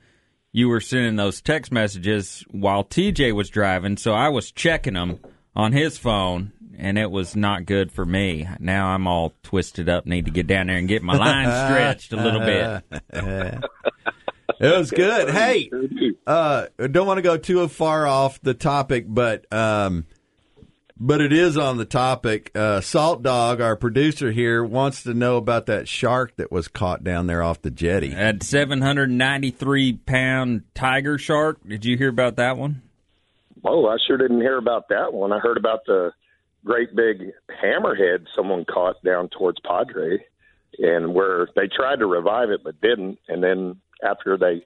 [0.51, 5.19] you were sending those text messages while TJ was driving, so I was checking them
[5.55, 8.47] on his phone, and it was not good for me.
[8.59, 12.13] Now I'm all twisted up, need to get down there and get my line stretched
[12.13, 13.63] a little bit.
[14.59, 15.29] It was good.
[15.29, 15.69] Hey,
[16.25, 20.05] uh, don't want to go too far off the topic, but um,
[20.97, 22.51] but it is on the topic.
[22.55, 27.03] Uh, Salt Dog, our producer here, wants to know about that shark that was caught
[27.03, 28.09] down there off the jetty.
[28.09, 31.59] That 793 pound tiger shark.
[31.67, 32.83] Did you hear about that one?
[33.65, 35.31] Oh, I sure didn't hear about that one.
[35.33, 36.11] I heard about the
[36.65, 37.31] great big
[37.63, 40.23] hammerhead someone caught down towards Padre,
[40.79, 43.19] and where they tried to revive it but didn't.
[43.27, 44.65] And then after they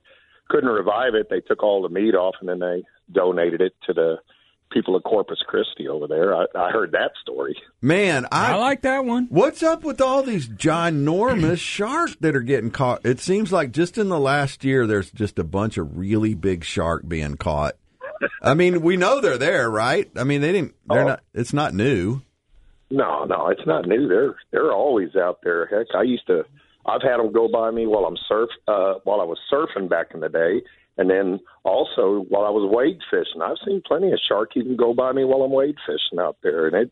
[0.50, 3.94] couldn't revive it, they took all the meat off and then they donated it to
[3.94, 4.18] the
[4.72, 6.36] people of Corpus Christi over there.
[6.36, 7.56] I, I heard that story.
[7.82, 9.28] Man, I, I like that one.
[9.30, 13.06] What's up with all these ginormous sharks that are getting caught?
[13.06, 16.64] It seems like just in the last year, there's just a bunch of really big
[16.64, 17.76] shark being caught.
[18.42, 20.10] I mean, we know they're there, right?
[20.16, 20.76] I mean, they didn't.
[20.88, 21.08] They're Oh.
[21.08, 21.24] not.
[21.34, 22.22] It's not new.
[22.90, 24.08] No, no, it's not new.
[24.08, 25.66] They're they're always out there.
[25.66, 26.44] Heck, I used to.
[26.86, 30.08] I've had them go by me while I'm surf uh, while I was surfing back
[30.14, 30.62] in the day,
[30.98, 33.42] and then also while I was wade fishing.
[33.42, 36.68] I've seen plenty of shark even go by me while I'm wade fishing out there,
[36.68, 36.92] and it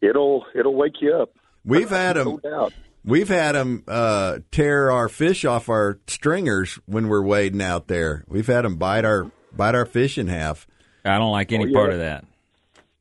[0.00, 1.30] it'll it'll wake you up.
[1.66, 2.38] We've had them.
[2.38, 2.72] doubt.
[3.04, 8.24] We've had them uh, tear our fish off our stringers when we're wading out there.
[8.26, 10.66] We've had them bite our bite our fish in half.
[11.04, 11.74] I don't like any Oh, yeah.
[11.78, 12.24] part of that.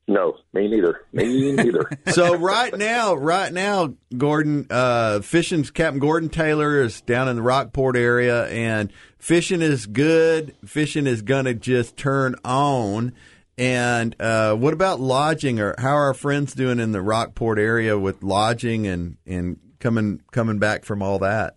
[0.07, 1.01] No, me neither.
[1.13, 1.89] Me neither.
[2.11, 7.41] So right now, right now, Gordon, uh, fishing's Captain Gordon Taylor is down in the
[7.41, 10.55] Rockport area, and fishing is good.
[10.63, 13.13] Fishing is gonna just turn on.
[13.57, 15.59] And uh, what about lodging?
[15.59, 20.21] Or how are our friends doing in the Rockport area with lodging and and coming
[20.31, 21.55] coming back from all that?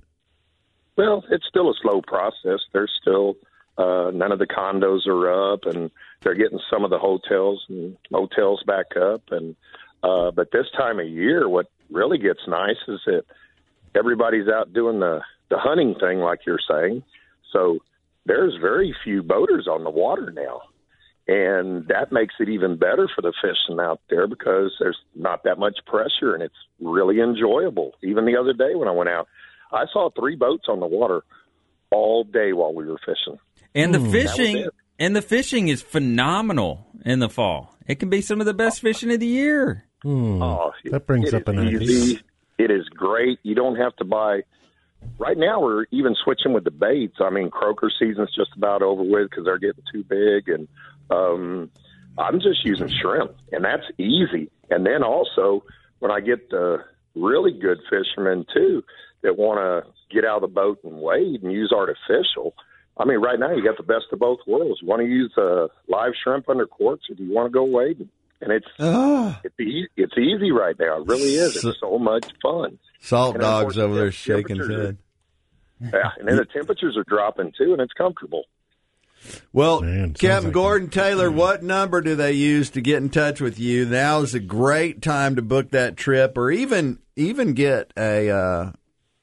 [0.97, 2.61] Well, it's still a slow process.
[2.73, 3.35] There's still
[3.79, 5.91] uh, none of the condos are up, and
[6.23, 9.23] they're getting some of the hotels and motels back up.
[9.31, 9.55] And
[10.03, 13.23] uh, but this time of year, what really gets nice is that
[13.95, 17.03] everybody's out doing the the hunting thing, like you're saying.
[17.53, 17.79] So
[18.27, 20.61] there's very few boaters on the water now.
[21.27, 25.59] And that makes it even better for the fishing out there because there's not that
[25.59, 27.93] much pressure and it's really enjoyable.
[28.03, 29.29] Even the other day when I went out,
[29.71, 31.23] I saw three boats on the water
[31.91, 33.39] all day while we were fishing.
[33.75, 37.75] And the was fishing and the fishing is phenomenal in the fall.
[37.87, 39.85] It can be some of the best fishing of the year.
[40.05, 41.81] Oh, That brings up is an idea.
[41.81, 42.21] easy.
[42.59, 43.39] It is great.
[43.43, 44.43] You don't have to buy.
[45.19, 47.17] Right now, we're even switching with the baits.
[47.21, 50.67] I mean, croaker season's just about over with because they're getting too big, and
[51.11, 51.71] um,
[52.19, 54.51] I'm just using shrimp, and that's easy.
[54.71, 55.63] And then also,
[56.01, 58.83] when I get the really good fishermen too
[59.23, 62.55] that want to get out of the boat and wade and use artificial.
[62.99, 64.81] I mean, right now you got the best of both worlds.
[64.83, 67.65] You want to use uh, live shrimp under corks, or do you want to go
[67.65, 68.09] wading?
[68.41, 71.01] And it's Ah, it's easy, it's easy right now.
[71.01, 71.65] It really is.
[71.65, 72.79] It's so much fun.
[73.01, 74.97] salt And dogs course, over there shaking his temperatures
[75.81, 75.93] head.
[75.93, 78.45] Yeah, and then the temperatures are dropping too, and it's comfortable.
[79.53, 83.41] Well, Man, Captain like Gordon Taylor, what number do they use to get in touch
[83.41, 83.85] with you?
[83.85, 88.73] Now is a great time to book that trip, or even even get a uh,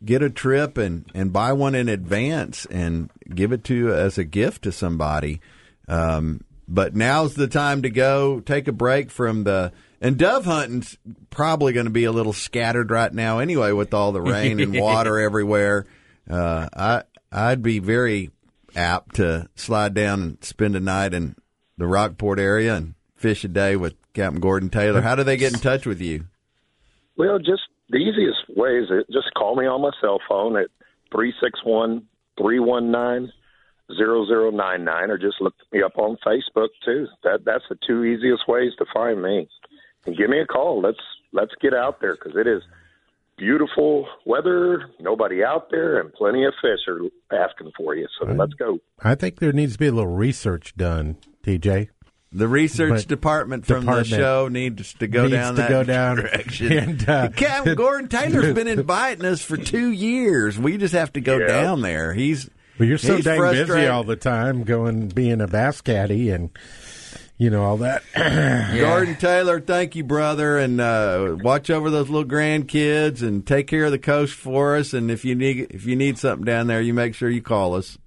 [0.05, 4.23] get a trip and and buy one in advance and give it to as a
[4.23, 5.41] gift to somebody.
[5.87, 8.39] Um, but now's the time to go.
[8.39, 10.97] Take a break from the and dove hunting's
[11.29, 14.79] probably going to be a little scattered right now anyway with all the rain and
[14.79, 15.85] water everywhere.
[16.29, 18.31] Uh, I I'd be very
[18.75, 21.35] apt to slide down and spend a night in
[21.77, 25.01] the Rockport area and fish a day with Captain Gordon Taylor.
[25.01, 26.25] How do they get in touch with you?
[27.17, 30.67] Well, just the easiest way is it just call me on my cell phone at
[31.11, 32.03] three six one
[32.37, 33.31] three one nine
[33.95, 37.07] zero zero nine nine, or just look me up on Facebook too.
[37.23, 39.47] That that's the two easiest ways to find me.
[40.05, 40.81] And give me a call.
[40.81, 40.99] Let's
[41.33, 42.61] let's get out there because it is
[43.37, 47.01] beautiful weather, nobody out there, and plenty of fish are
[47.35, 48.07] asking for you.
[48.19, 48.79] So let's go.
[48.99, 51.89] I think there needs to be a little research done, TJ.
[52.37, 55.69] The research But- department from department the show needs to go needs down to that
[55.69, 56.15] go down.
[56.17, 56.71] direction.
[56.73, 60.59] And, uh, Captain Gordon Taylor's been inviting us for two years.
[60.59, 61.47] We just have to go Yeah.
[61.47, 62.13] down there.
[62.13, 63.89] He's But you're so he's dang busy frustrated.
[63.89, 66.49] all the time, going being a bass caddy and
[67.37, 68.03] you know all that.
[68.79, 73.85] Gordon Taylor, thank you, brother, and uh, watch over those little grandkids and take care
[73.85, 74.93] of the coast for us.
[74.93, 77.75] And if you need if you need something down there, you make sure you call
[77.75, 77.97] us.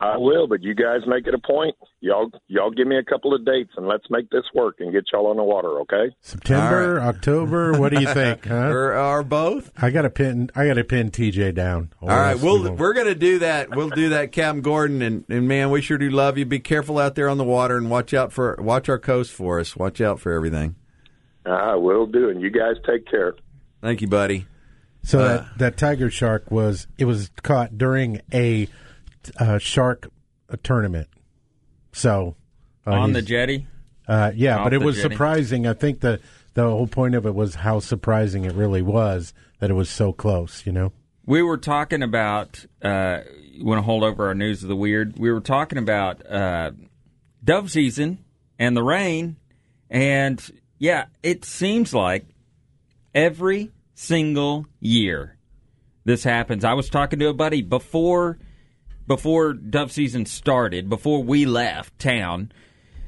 [0.00, 1.74] I will, but you guys make it a point.
[2.00, 5.04] Y'all, y'all give me a couple of dates and let's make this work and get
[5.12, 5.80] y'all on the water.
[5.80, 6.14] Okay?
[6.20, 7.72] September, October.
[7.78, 8.44] What do you think?
[8.48, 8.68] Huh?
[8.68, 9.72] Or, or both.
[9.76, 10.50] I got to pin.
[10.54, 11.92] I got to pin TJ down.
[12.00, 13.74] All right, we we'll won't- we're gonna do that.
[13.74, 16.46] We'll do that, Captain Gordon, and, and man, we sure do love you.
[16.46, 19.58] Be careful out there on the water and watch out for watch our coast for
[19.58, 19.76] us.
[19.76, 20.76] Watch out for everything.
[21.44, 23.34] I will do, and you guys take care.
[23.82, 24.46] Thank you, buddy.
[25.02, 28.68] So Uh, that that tiger shark was it was caught during a
[29.38, 30.10] uh, shark
[30.62, 31.08] tournament.
[31.92, 32.36] So
[32.86, 33.66] uh, on the jetty.
[34.06, 35.14] uh, yeah, off but it was jetty.
[35.14, 35.66] surprising.
[35.66, 36.20] I think the
[36.54, 40.12] the whole point of it was how surprising it really was that it was so
[40.12, 40.64] close.
[40.66, 40.92] You know.
[41.26, 42.64] We were talking about.
[42.82, 43.20] Uh,
[43.52, 45.18] you want to hold over our news of the weird?
[45.18, 46.70] We were talking about uh,
[47.42, 48.24] dove season
[48.58, 49.36] and the rain,
[49.90, 50.40] and
[50.78, 52.24] yeah, it seems like
[53.14, 55.36] every single year
[56.04, 56.64] this happens.
[56.64, 58.38] I was talking to a buddy before
[59.08, 62.52] before dove season started, before we left town,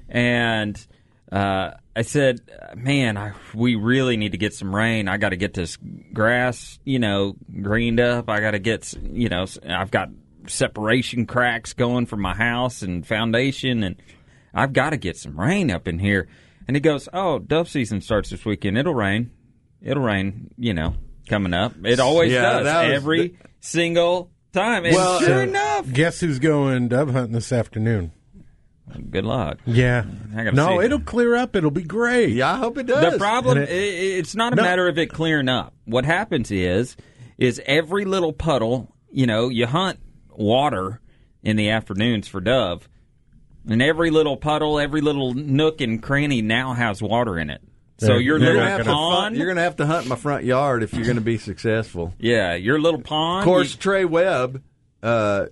[0.08, 0.76] and
[1.30, 2.40] uh, I said,
[2.74, 5.06] "Man, I, we really need to get some rain.
[5.06, 5.78] I got to get this
[6.12, 8.28] grass, you know, greened up.
[8.28, 10.08] I got to get, you know, I've got
[10.48, 13.96] separation cracks going from my house and foundation, and
[14.52, 16.26] I've got to get some rain up in here."
[16.66, 18.78] And he goes, "Oh, dove season starts this weekend.
[18.78, 19.30] It'll rain.
[19.82, 20.50] It'll rain.
[20.56, 20.94] You know,
[21.28, 21.74] coming up.
[21.84, 22.90] It always Yeah, does.
[22.92, 24.84] Every the- single time.
[24.84, 28.12] And Well, sure So, enough, guess who's going dove hunting this afternoon?
[29.10, 29.58] good luck.
[29.66, 30.04] Yeah.
[30.36, 30.86] I No, see.
[30.86, 31.54] it'll clear up.
[31.54, 32.30] It'll be great.
[32.30, 33.12] Yeah, I hope it does.
[33.12, 34.62] The problem And it- it's not a No.
[34.62, 35.72] matter of it clearing up.
[35.84, 36.96] What happens is
[37.38, 39.98] is every little puddle, you know, you hunt
[40.36, 41.00] water
[41.42, 42.86] in the afternoons for dove.
[43.68, 47.62] And every little puddle, every little nook and cranny now has water in it.
[48.00, 50.16] So your You're little gonna, have to pond, hunt, you're gonna have to hunt my
[50.16, 52.14] front yard if you're gonna be successful.
[52.18, 53.40] yeah, your little pond.
[53.40, 54.62] Of course, you- Trey Webb
[55.02, 55.46] uh,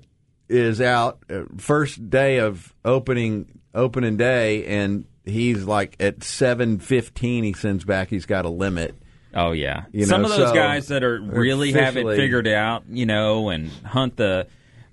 [0.48, 7.44] is out uh, first day of opening opening day, and he's like at seven fifteen.
[7.44, 8.08] He sends back.
[8.08, 8.94] He's got a limit.
[9.34, 12.48] Oh yeah, You some know, of those so guys that are really have it figured
[12.48, 14.46] out, you know, and hunt the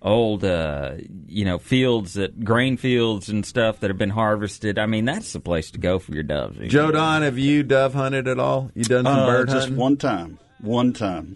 [0.05, 0.93] old, uh,
[1.27, 4.79] you know, fields that grain fields and stuff that have been harvested.
[4.79, 6.59] I mean, that's the place to go for your doves.
[6.71, 8.71] Joe Don, have you dove hunted at all?
[8.75, 9.77] You done some Uh, bird just hunting?
[9.77, 10.39] one time.
[10.61, 11.35] One time.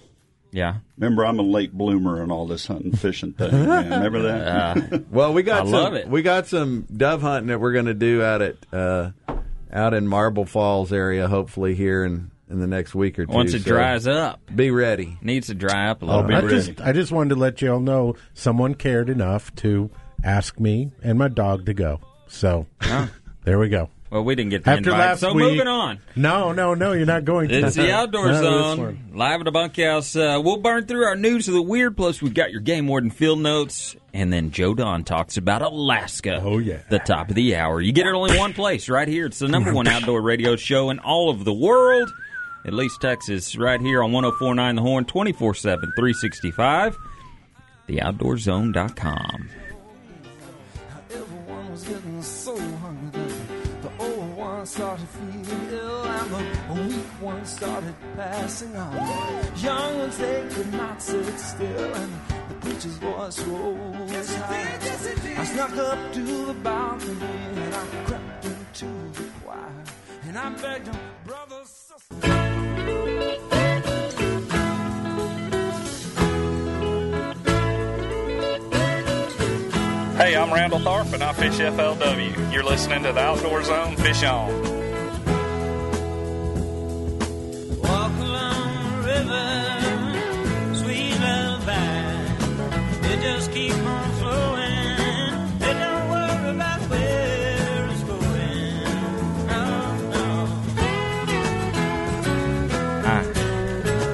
[0.52, 3.52] Yeah, Remember, I'm a late bloomer and all this hunting, fishing thing.
[3.68, 3.90] Man.
[3.92, 5.04] Remember that?
[5.12, 6.08] Well, we got I some, love it.
[6.08, 9.12] We got some dove hunting that we're going to do out at uh,
[9.72, 11.28] out in Marble Falls area.
[11.28, 13.32] Hopefully here in in the next week or two.
[13.32, 15.18] once it So dries up, be ready.
[15.22, 16.44] needs to dry up a little I'll be bit.
[16.44, 16.56] I ready.
[16.74, 19.90] just I just wanted to let you all know someone cared enough to
[20.24, 22.00] ask me and my dog to go.
[22.28, 22.66] So
[23.44, 23.90] there we go.
[24.12, 26.00] Well, we didn't get the After invite, last so week, moving on.
[26.16, 27.60] No, no, no, you're not going to.
[27.60, 30.16] It's the outdoor Not this zone, live at the bunkhouse.
[30.16, 31.96] Uh, we'll burn through our news of the weird.
[31.96, 36.42] Plus, we've got your game warden field notes, and then Joe Don talks about Alaska.
[36.44, 36.80] Oh, yeah.
[36.90, 37.80] the top of the hour.
[37.80, 39.28] You get it only one place, right here.
[39.28, 42.12] It's the number one outdoor radio show in all of the world,
[42.66, 46.98] at least Texas, right here on 104.9 The Horn, 24 7, 365.
[47.88, 49.50] TheOutdoorZone.com.
[51.12, 53.34] Everyone was getting so hungry.
[53.82, 58.94] The old one started feeling ill, and the weak one started passing on.
[59.58, 62.14] Young ones they could not sit still, and
[62.50, 64.78] the preacher's voice rose high.
[65.38, 69.84] I snuck up to the balcony and I crept into the choir,
[70.28, 70.90] and I begged
[71.26, 71.49] brothers, sisters.
[80.20, 82.52] Hey, I'm Randall Tharp and I fish FLW.
[82.54, 84.50] You're listening to the Outdoor Zone Fish On.
[87.82, 91.14] Walk along the river, sweet.
[93.12, 94.09] It just keep on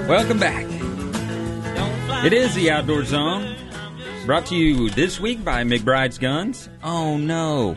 [0.07, 0.65] Welcome back.
[2.25, 3.55] It is the Outdoor Zone,
[4.25, 6.69] brought to you this week by McBride's Guns.
[6.83, 7.75] Oh no,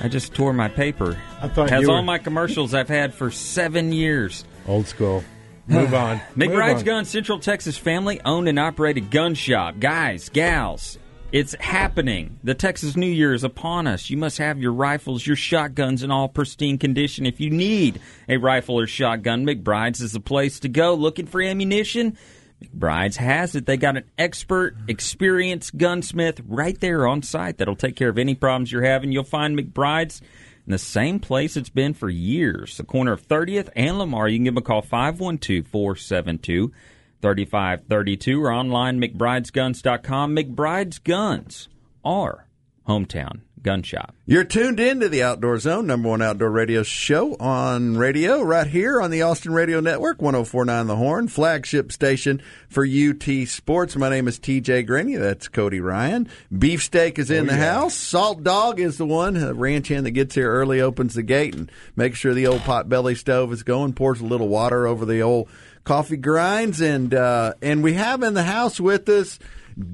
[0.00, 1.16] I just tore my paper.
[1.40, 4.44] I thought has all were- my commercials I've had for seven years.
[4.66, 5.22] Old school.
[5.68, 6.20] Move on.
[6.34, 6.84] Move McBride's on.
[6.84, 9.76] Gun, Central Texas family owned and operated gun shop.
[9.78, 10.98] Guys, gals,
[11.34, 12.38] it's happening.
[12.44, 14.08] The Texas New Year is upon us.
[14.08, 17.26] You must have your rifles, your shotguns in all pristine condition.
[17.26, 20.94] If you need a rifle or shotgun, McBride's is the place to go.
[20.94, 22.16] Looking for ammunition?
[22.62, 23.66] McBride's has it.
[23.66, 28.36] They got an expert, experienced gunsmith right there on site that'll take care of any
[28.36, 29.10] problems you're having.
[29.10, 30.20] You'll find McBride's
[30.64, 34.28] in the same place it's been for years, the corner of 30th and Lamar.
[34.28, 36.70] You can give them a call 512 472
[37.24, 40.36] 3532 or online McBride'sGuns.com.
[40.36, 41.70] McBride's Guns
[42.04, 42.46] are
[42.86, 44.14] hometown gun shop.
[44.26, 48.66] You're tuned in to the Outdoor Zone, number one outdoor radio show on radio, right
[48.66, 53.96] here on the Austin Radio Network, 1049 The Horn, flagship station for UT Sports.
[53.96, 55.18] My name is TJ Greaney.
[55.18, 56.28] That's Cody Ryan.
[56.52, 57.94] Beefsteak is in oh, the house.
[57.94, 61.54] Salt Dog is the one, a ranch hand that gets here early, opens the gate,
[61.54, 65.06] and makes sure the old pot belly stove is going, pours a little water over
[65.06, 65.48] the old
[65.84, 69.38] coffee grinds, and uh, and we have in the house with us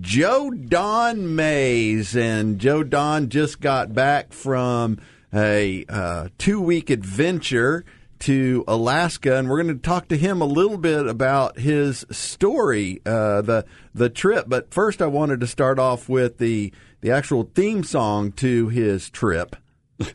[0.01, 4.99] Joe Don Mays, and Joe Don just got back from
[5.35, 7.85] a uh, two week adventure
[8.21, 13.01] to Alaska, and we're going to talk to him a little bit about his story,
[13.05, 13.65] uh, the
[13.95, 14.47] the trip.
[14.49, 19.11] But first, I wanted to start off with the the actual theme song to his
[19.11, 19.57] trip.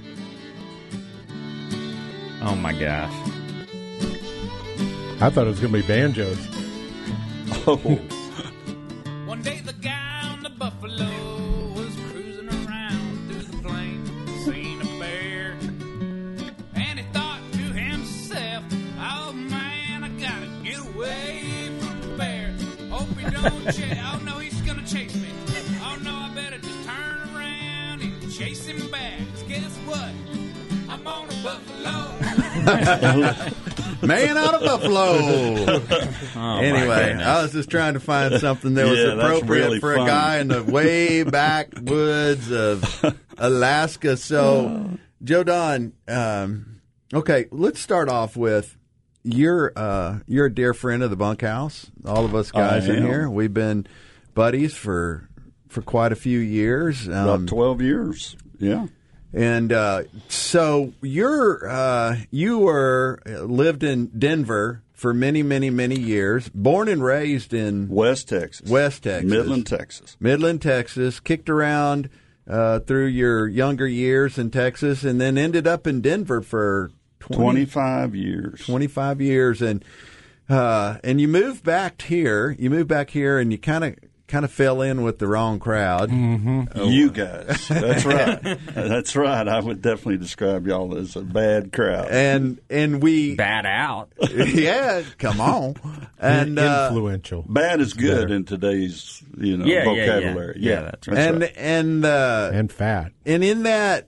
[2.47, 3.24] Oh my gosh.
[5.25, 6.37] I thought it was going to be banjos.
[7.67, 7.77] Oh,
[9.25, 11.09] One day the guy on the buffalo
[11.73, 14.11] was cruising around through the plains,
[14.45, 15.57] seen a bear,
[16.75, 18.63] and he thought to himself,
[18.99, 22.53] "Oh man, I gotta get away from the bear.
[22.91, 23.97] Hope he don't chase.
[24.03, 25.29] Oh no, he's gonna chase me.
[25.81, 29.17] Oh no, I better just turn around and chase him back.
[29.33, 30.11] 'Cause guess what?
[30.87, 32.13] I'm on a buffalo."
[34.07, 35.81] Man out of Buffalo.
[36.37, 37.13] Oh, anyway.
[37.13, 40.39] I was just trying to find something that was Yeah, appropriate really for a guy
[40.39, 41.23] in the way
[41.69, 44.17] backwoods of Alaska.
[44.17, 46.81] So, Joe Don, um,
[47.13, 48.77] okay, let's start off with
[49.23, 51.89] you're uh, you're a dear friend of the bunkhouse.
[52.05, 53.87] All of us guys in here, we've been
[54.33, 55.29] buddies for
[55.69, 57.07] for quite a few years.
[57.07, 58.35] about Um, 12 years.
[58.59, 58.87] Yeah.
[59.35, 66.49] And uh, so you're uh, you were lived in Denver for many, many, many years.
[66.49, 68.69] Born and raised in West Texas.
[68.69, 70.15] West Texas, Midland, Texas.
[70.21, 71.19] Midland, Texas.
[71.19, 72.09] Kicked around
[72.47, 77.65] uh, through your younger years in Texas, and then ended up in Denver for 20,
[77.65, 78.65] 25 years.
[78.65, 79.83] 25 years, and
[80.47, 82.55] uh, and you moved back here.
[82.57, 83.95] You moved back here, and you kind of
[84.27, 86.11] kind of fell in with the wrong crowd.
[86.11, 87.67] You guys.
[87.67, 88.41] That's right.
[88.73, 89.47] That's right.
[89.47, 92.07] I would definitely describe y'all as a bad crowd.
[92.09, 94.11] And and we Bad out.
[94.31, 95.75] yeah, come on.
[96.17, 97.43] And uh, Influential.
[97.47, 98.33] Bad is good Better.
[98.35, 100.05] in today's you know Yeah, yeah, yeah.
[100.05, 100.57] vocabulary.
[100.59, 101.17] Yeah, that's right.
[101.19, 101.53] and right.
[101.55, 103.11] and uh, And fat.
[103.27, 104.07] and in that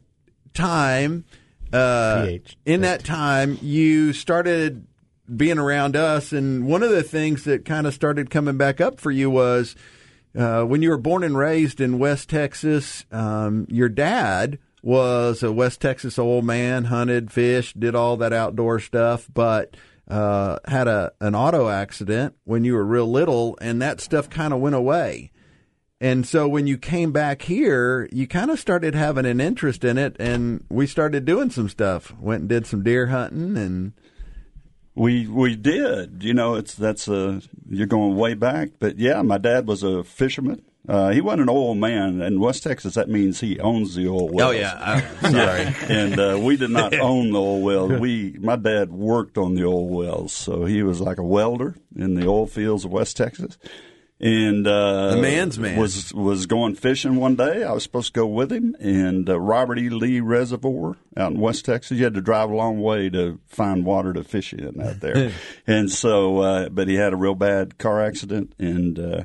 [0.56, 1.26] time,
[1.72, 2.58] uh, PH.
[2.66, 4.88] in that time, you started
[5.36, 9.00] being around us, and one of the things that kind of started coming back up
[9.00, 9.76] for you was
[10.38, 13.06] uh, when you were born and raised in West Texas.
[13.12, 18.80] Um, your dad was a West Texas old man, hunted, fished, did all that outdoor
[18.80, 19.76] stuff, but
[20.08, 24.54] uh, had a an auto accident when you were real little, and that stuff kind
[24.54, 25.32] of went away.
[26.00, 29.98] And so when you came back here, you kind of started having an interest in
[29.98, 32.16] it, and we started doing some stuff.
[32.20, 33.94] Went and did some deer hunting, and
[34.98, 36.24] We we did.
[36.24, 40.04] You know, it's that's a you're going way back, but yeah, my dad was a
[40.04, 40.64] fisherman.
[40.90, 42.22] Uh, he wasn't an oil man.
[42.22, 44.50] In West Texas, that means he owns the oil wells.
[44.50, 45.02] Oh yeah.
[45.22, 45.76] Sorry.
[45.96, 47.92] and uh, we did not own the oil wells.
[48.00, 52.16] We, my dad worked on the oil wells, so he was like a welder in
[52.16, 53.58] the oil fields of West Texas.
[54.20, 55.80] And uh, The man's man.
[55.80, 57.64] was was going fishing one day.
[57.64, 59.90] I was supposed to go with him, and uh, Robert E.
[59.90, 62.00] Lee Reservoir out in West Texas.
[62.00, 65.32] You had to drive a long way to find water to fish in out there.
[65.68, 69.24] and so, uh, but he had a real bad car accident, and uh,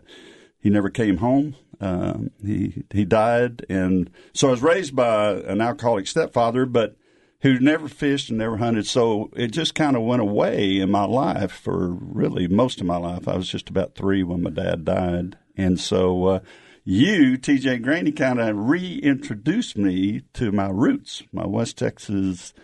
[0.59, 1.57] he never came home.
[1.81, 6.97] Um, he he died, and so I was raised by an alcoholic stepfather, but
[7.43, 8.87] who never fished and never hunted.
[8.87, 12.97] So it just kind of went away in my life for really most of my
[12.97, 13.29] life.
[13.29, 16.41] I was just about three when my dad died, and so uh,
[16.85, 17.81] you, T.J.
[17.81, 22.55] Greaney, kind of reintroduced me to my roots, my West Texas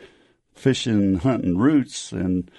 [0.54, 2.50] fishing, hunting roots, and.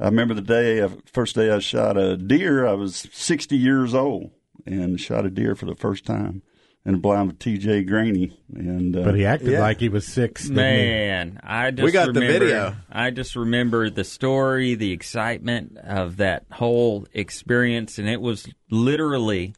[0.00, 2.64] I remember the day, first day I shot a deer.
[2.64, 4.30] I was 60 years old
[4.64, 6.42] and shot a deer for the first time.
[6.88, 7.84] And blind with T.J.
[7.84, 8.32] Greaney.
[8.54, 9.60] And uh, But he acted Yeah.
[9.60, 10.48] like he was six.
[10.48, 12.76] Man, I just We got the remember, video.
[12.90, 19.54] I just remember the story, the excitement of that whole experience, and it was literally.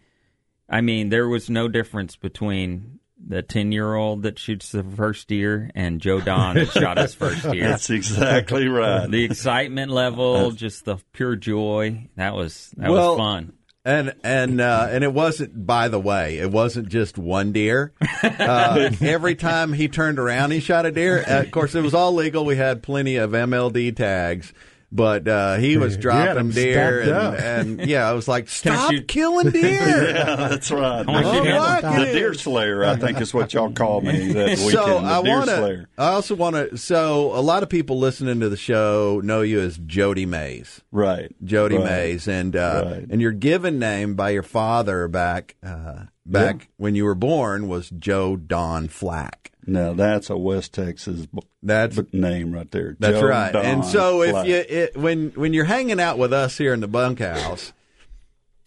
[0.69, 6.01] I mean, there was no difference between the ten-year-old that shoots the first deer and
[6.01, 7.69] Joe Don that shot his first deer.
[7.69, 9.09] That's exactly right.
[9.09, 12.09] the excitement level, just the pure joy.
[12.17, 13.53] That was that Well, was fun.
[13.83, 15.67] And and uh, and it wasn't.
[15.67, 17.95] By the way, it wasn't just one deer.
[18.23, 21.25] Uh, every time he turned around, he shot a deer.
[21.27, 22.45] Uh, of course, it was all legal.
[22.45, 24.53] We had plenty of MLD tags,
[24.93, 28.91] but uh, he was dropping them deer, stacked and, and yeah, I was like, "Stop
[28.91, 31.09] shoot- killing deer!" yeah, that's right.
[31.09, 34.01] I want you to The- handle- the deer slayer, I think, is what y'all call
[34.01, 34.71] me that weekend.
[34.73, 35.87] So the I want to.
[35.99, 36.77] I also want to.
[36.77, 40.81] So a lot of people listening to the show know you as Jody Mays.
[40.91, 41.33] Right.
[41.45, 41.85] Jody right.
[41.85, 43.07] Mays, and uh, Right.
[43.09, 47.91] and your given name by your father back uh, back when you were born was
[47.91, 49.53] Joe Don Flack.
[49.71, 51.29] Now that's a West Texas
[51.63, 52.97] That's name right there.
[52.99, 53.55] that's Joe right.
[53.55, 54.47] and so if Flack.
[54.49, 57.73] you it, when when you're hanging out with us here in the bunkhouse,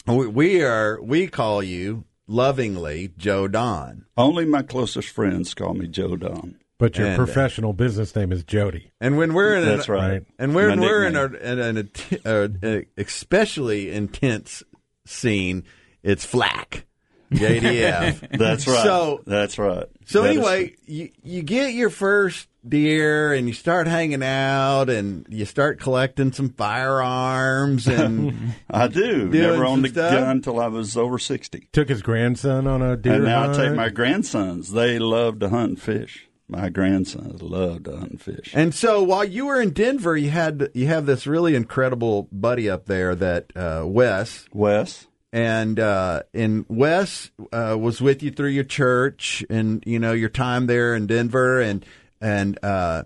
[0.07, 4.05] we, we are we call you lovingly Joe Don.
[4.17, 6.55] only my closest friends call me Joe Don.
[6.79, 8.91] But your And, uh, professional business name is Jody.
[9.01, 10.25] And when we're in That's an, right.
[10.39, 11.59] and when My we're in, a, nickname.
[11.59, 12.25] in an, atti-
[12.63, 14.63] uh, uh, especially intense
[15.05, 15.63] scene,
[16.01, 16.85] it's Flack.
[17.33, 18.37] JDF.
[18.37, 18.83] That's right.
[18.83, 19.85] So- that's right.
[20.05, 24.89] So That is- anyway, you you get your first deer and you start hanging out
[24.89, 29.29] and you start collecting some firearms and I do.
[29.29, 30.11] Never owned a stuff?
[30.13, 31.67] gun until I was over sixty.
[31.71, 33.59] Took his grandson on a deer and now hunt.
[33.59, 34.71] I take my grandsons.
[34.71, 36.27] They love to hunt and fish.
[36.49, 38.51] My grandsons love to hunt and fish.
[38.53, 42.69] and so while you were in Denver, you had you have this really incredible buddy
[42.69, 48.49] up there that uh, Wes Wes, and uh, and Wes uh, was with you through
[48.51, 51.83] your church and you know your time there in Denver and
[52.21, 53.03] and uh,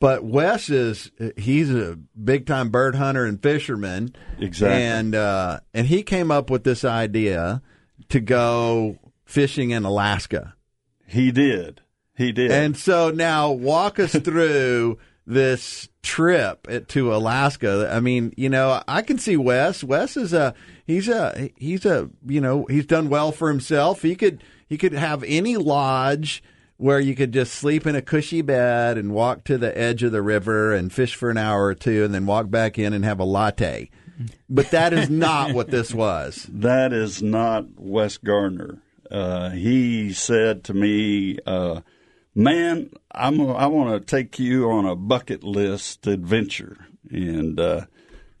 [0.00, 4.82] but Wes is he's a big time bird hunter and fisherman Exactly.
[4.82, 7.60] and uh, and he came up with this idea
[8.08, 10.54] to go fishing in Alaska
[11.06, 11.82] he did.
[12.16, 12.50] He did.
[12.52, 17.88] and so now walk us through this trip to Alaska.
[17.92, 19.84] I mean, you know, I can see Wes.
[19.84, 20.54] Wes is a
[20.86, 24.02] he's a he's a you know he's done well for himself.
[24.02, 26.42] He could he could have any lodge
[26.76, 30.12] where you could just sleep in a cushy bed and walk to the edge of
[30.12, 33.04] the river and fish for an hour or two and then walk back in and
[33.04, 33.90] have a latte.
[34.48, 36.46] But that is not what this was.
[36.50, 38.78] That is not Wes Gardner.
[39.10, 41.80] Uh, he said to me, uh,
[42.34, 46.76] "Man, I'm I want to take you on a bucket list adventure."
[47.10, 47.86] And uh,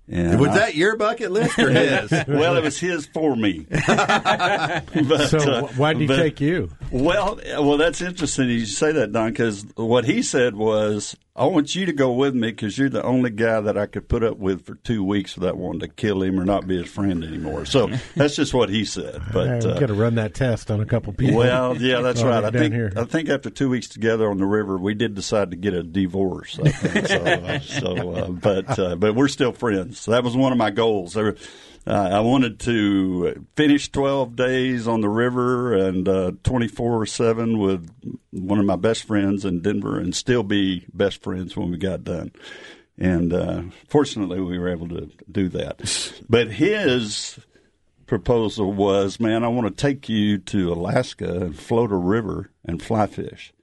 [0.08, 2.10] and Was I- that your bucket list or his?
[2.28, 3.66] well, it was his for me.
[3.70, 6.70] But, So uh, why did he but- take you?
[6.90, 11.74] Well, well, that's interesting you say that, Don, because what he said was, "I want
[11.74, 14.36] you to go with me because you're the only guy that I could put up
[14.36, 17.64] with for two weeks without wanting to kill him or not be his friend anymore."
[17.64, 19.22] So that's just what he said.
[19.32, 21.38] But Hey, we uh, got to run that test on a couple people.
[21.38, 22.44] well, yeah, that's right.
[22.44, 22.92] I think here.
[22.96, 25.82] I think after two weeks together on the river, we did decide to get a
[25.82, 26.58] divorce.
[26.62, 27.06] I think.
[27.06, 29.98] so, uh, so uh, but uh, but we're still friends.
[30.00, 31.14] So that was one of my goals.
[31.14, 31.36] There-
[31.86, 37.88] Uh, I wanted to finish 12 days on the river and 24 7 with
[38.30, 42.04] one of my best friends in Denver and still be best friends when we got
[42.04, 42.32] done.
[42.98, 46.12] And uh, fortunately, we were able to do that.
[46.28, 47.38] But his
[48.06, 52.82] proposal was, man, I want to take you to Alaska and float a river and
[52.82, 53.54] fly fish.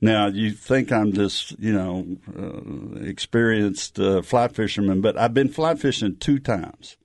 [0.00, 2.04] Now you think I'm this, you know,
[2.36, 6.96] uh, experienced uh, fly fisherman, but I've been fly fishing two times,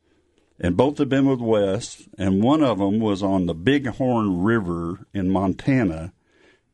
[0.60, 5.06] and both have been with Wes, and one of them was on the Bighorn River
[5.14, 6.14] in Montana,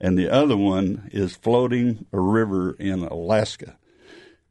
[0.01, 3.77] and the other one is floating a river in Alaska.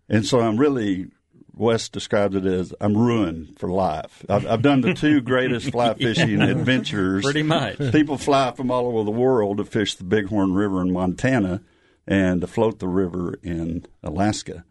[0.09, 1.09] And so I'm really,
[1.53, 4.25] Wes described it as I'm ruined for life.
[4.29, 7.25] I've, I've done the two greatest fly fishing adventures.
[7.25, 7.79] Pretty much.
[7.93, 11.63] People fly from all over the world to fish the Bighorn River in Montana
[12.07, 14.65] and to float the river in Alaska.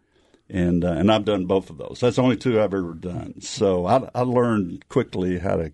[0.48, 2.00] And, uh, and I've done both of those.
[2.00, 3.40] That's the only two I've ever done.
[3.40, 5.72] So I, I learned quickly how to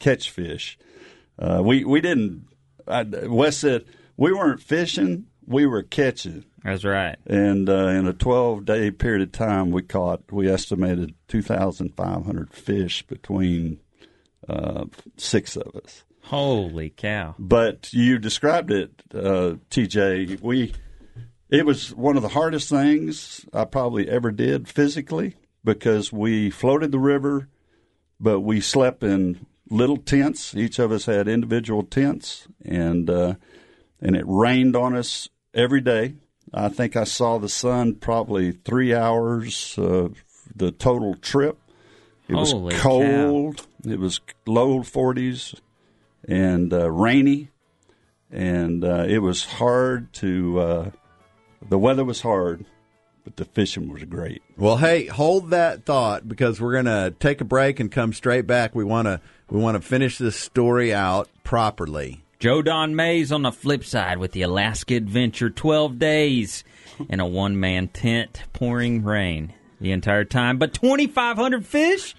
[0.00, 0.78] catch fish.
[1.38, 2.46] Uh, we, we didn't,
[2.86, 3.84] I, Wes said,
[4.16, 6.44] we weren't fishing, we were catching.
[6.64, 7.16] That's right.
[7.26, 13.02] And uh, in a 12 day period of time, we caught, we estimated 2,500 fish
[13.06, 13.80] between
[14.48, 14.84] uh,
[15.16, 16.04] six of us.
[16.22, 17.34] Holy cow!
[17.38, 20.42] But you described it, uh, TJ.
[20.42, 20.74] We,
[21.50, 26.92] it was one of the hardest things I probably ever did physically because we floated
[26.92, 27.48] the river,
[28.20, 30.54] but we slept in little tents.
[30.54, 33.34] Each of us had individual tents, and uh,
[34.00, 36.14] and it rained on us every day.
[36.52, 40.08] I think I saw the sun probably three hours uh,
[40.54, 41.58] the total trip.
[42.28, 42.80] It was Holy cow.
[42.80, 43.66] cold.
[43.84, 45.54] It was low forties
[46.26, 47.48] and uh, rainy,
[48.30, 50.92] and uh, it was hard to.
[51.68, 52.64] The weather was hard,
[53.24, 54.42] but the fishing was great.
[54.56, 58.74] Well, hey, hold that thought because we're gonna take a break and come straight back.
[58.74, 62.22] We wanna we wanna finish this story out properly.
[62.38, 66.64] Joe Don Mays on the flip side with the Alaska Adventure 12 days
[67.08, 70.56] in a one man tent, pouring rain the entire time.
[70.58, 72.14] But 2,500 fish?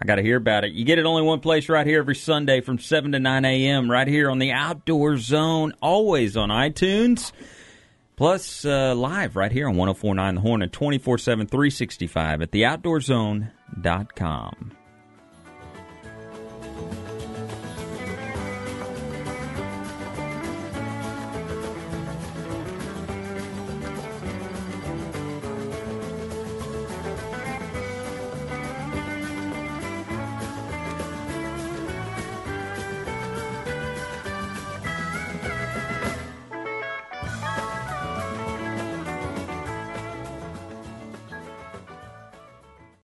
[0.00, 0.72] I got to hear about it.
[0.72, 3.90] You get it only one place right here every Sunday from 7 to 9 a.m.
[3.90, 7.32] right here on the Outdoor Zone, always on iTunes.
[8.20, 14.72] Plus, uh, live right here on 1049 The Horn and 24 7, 365 at theoutdoorzone.com.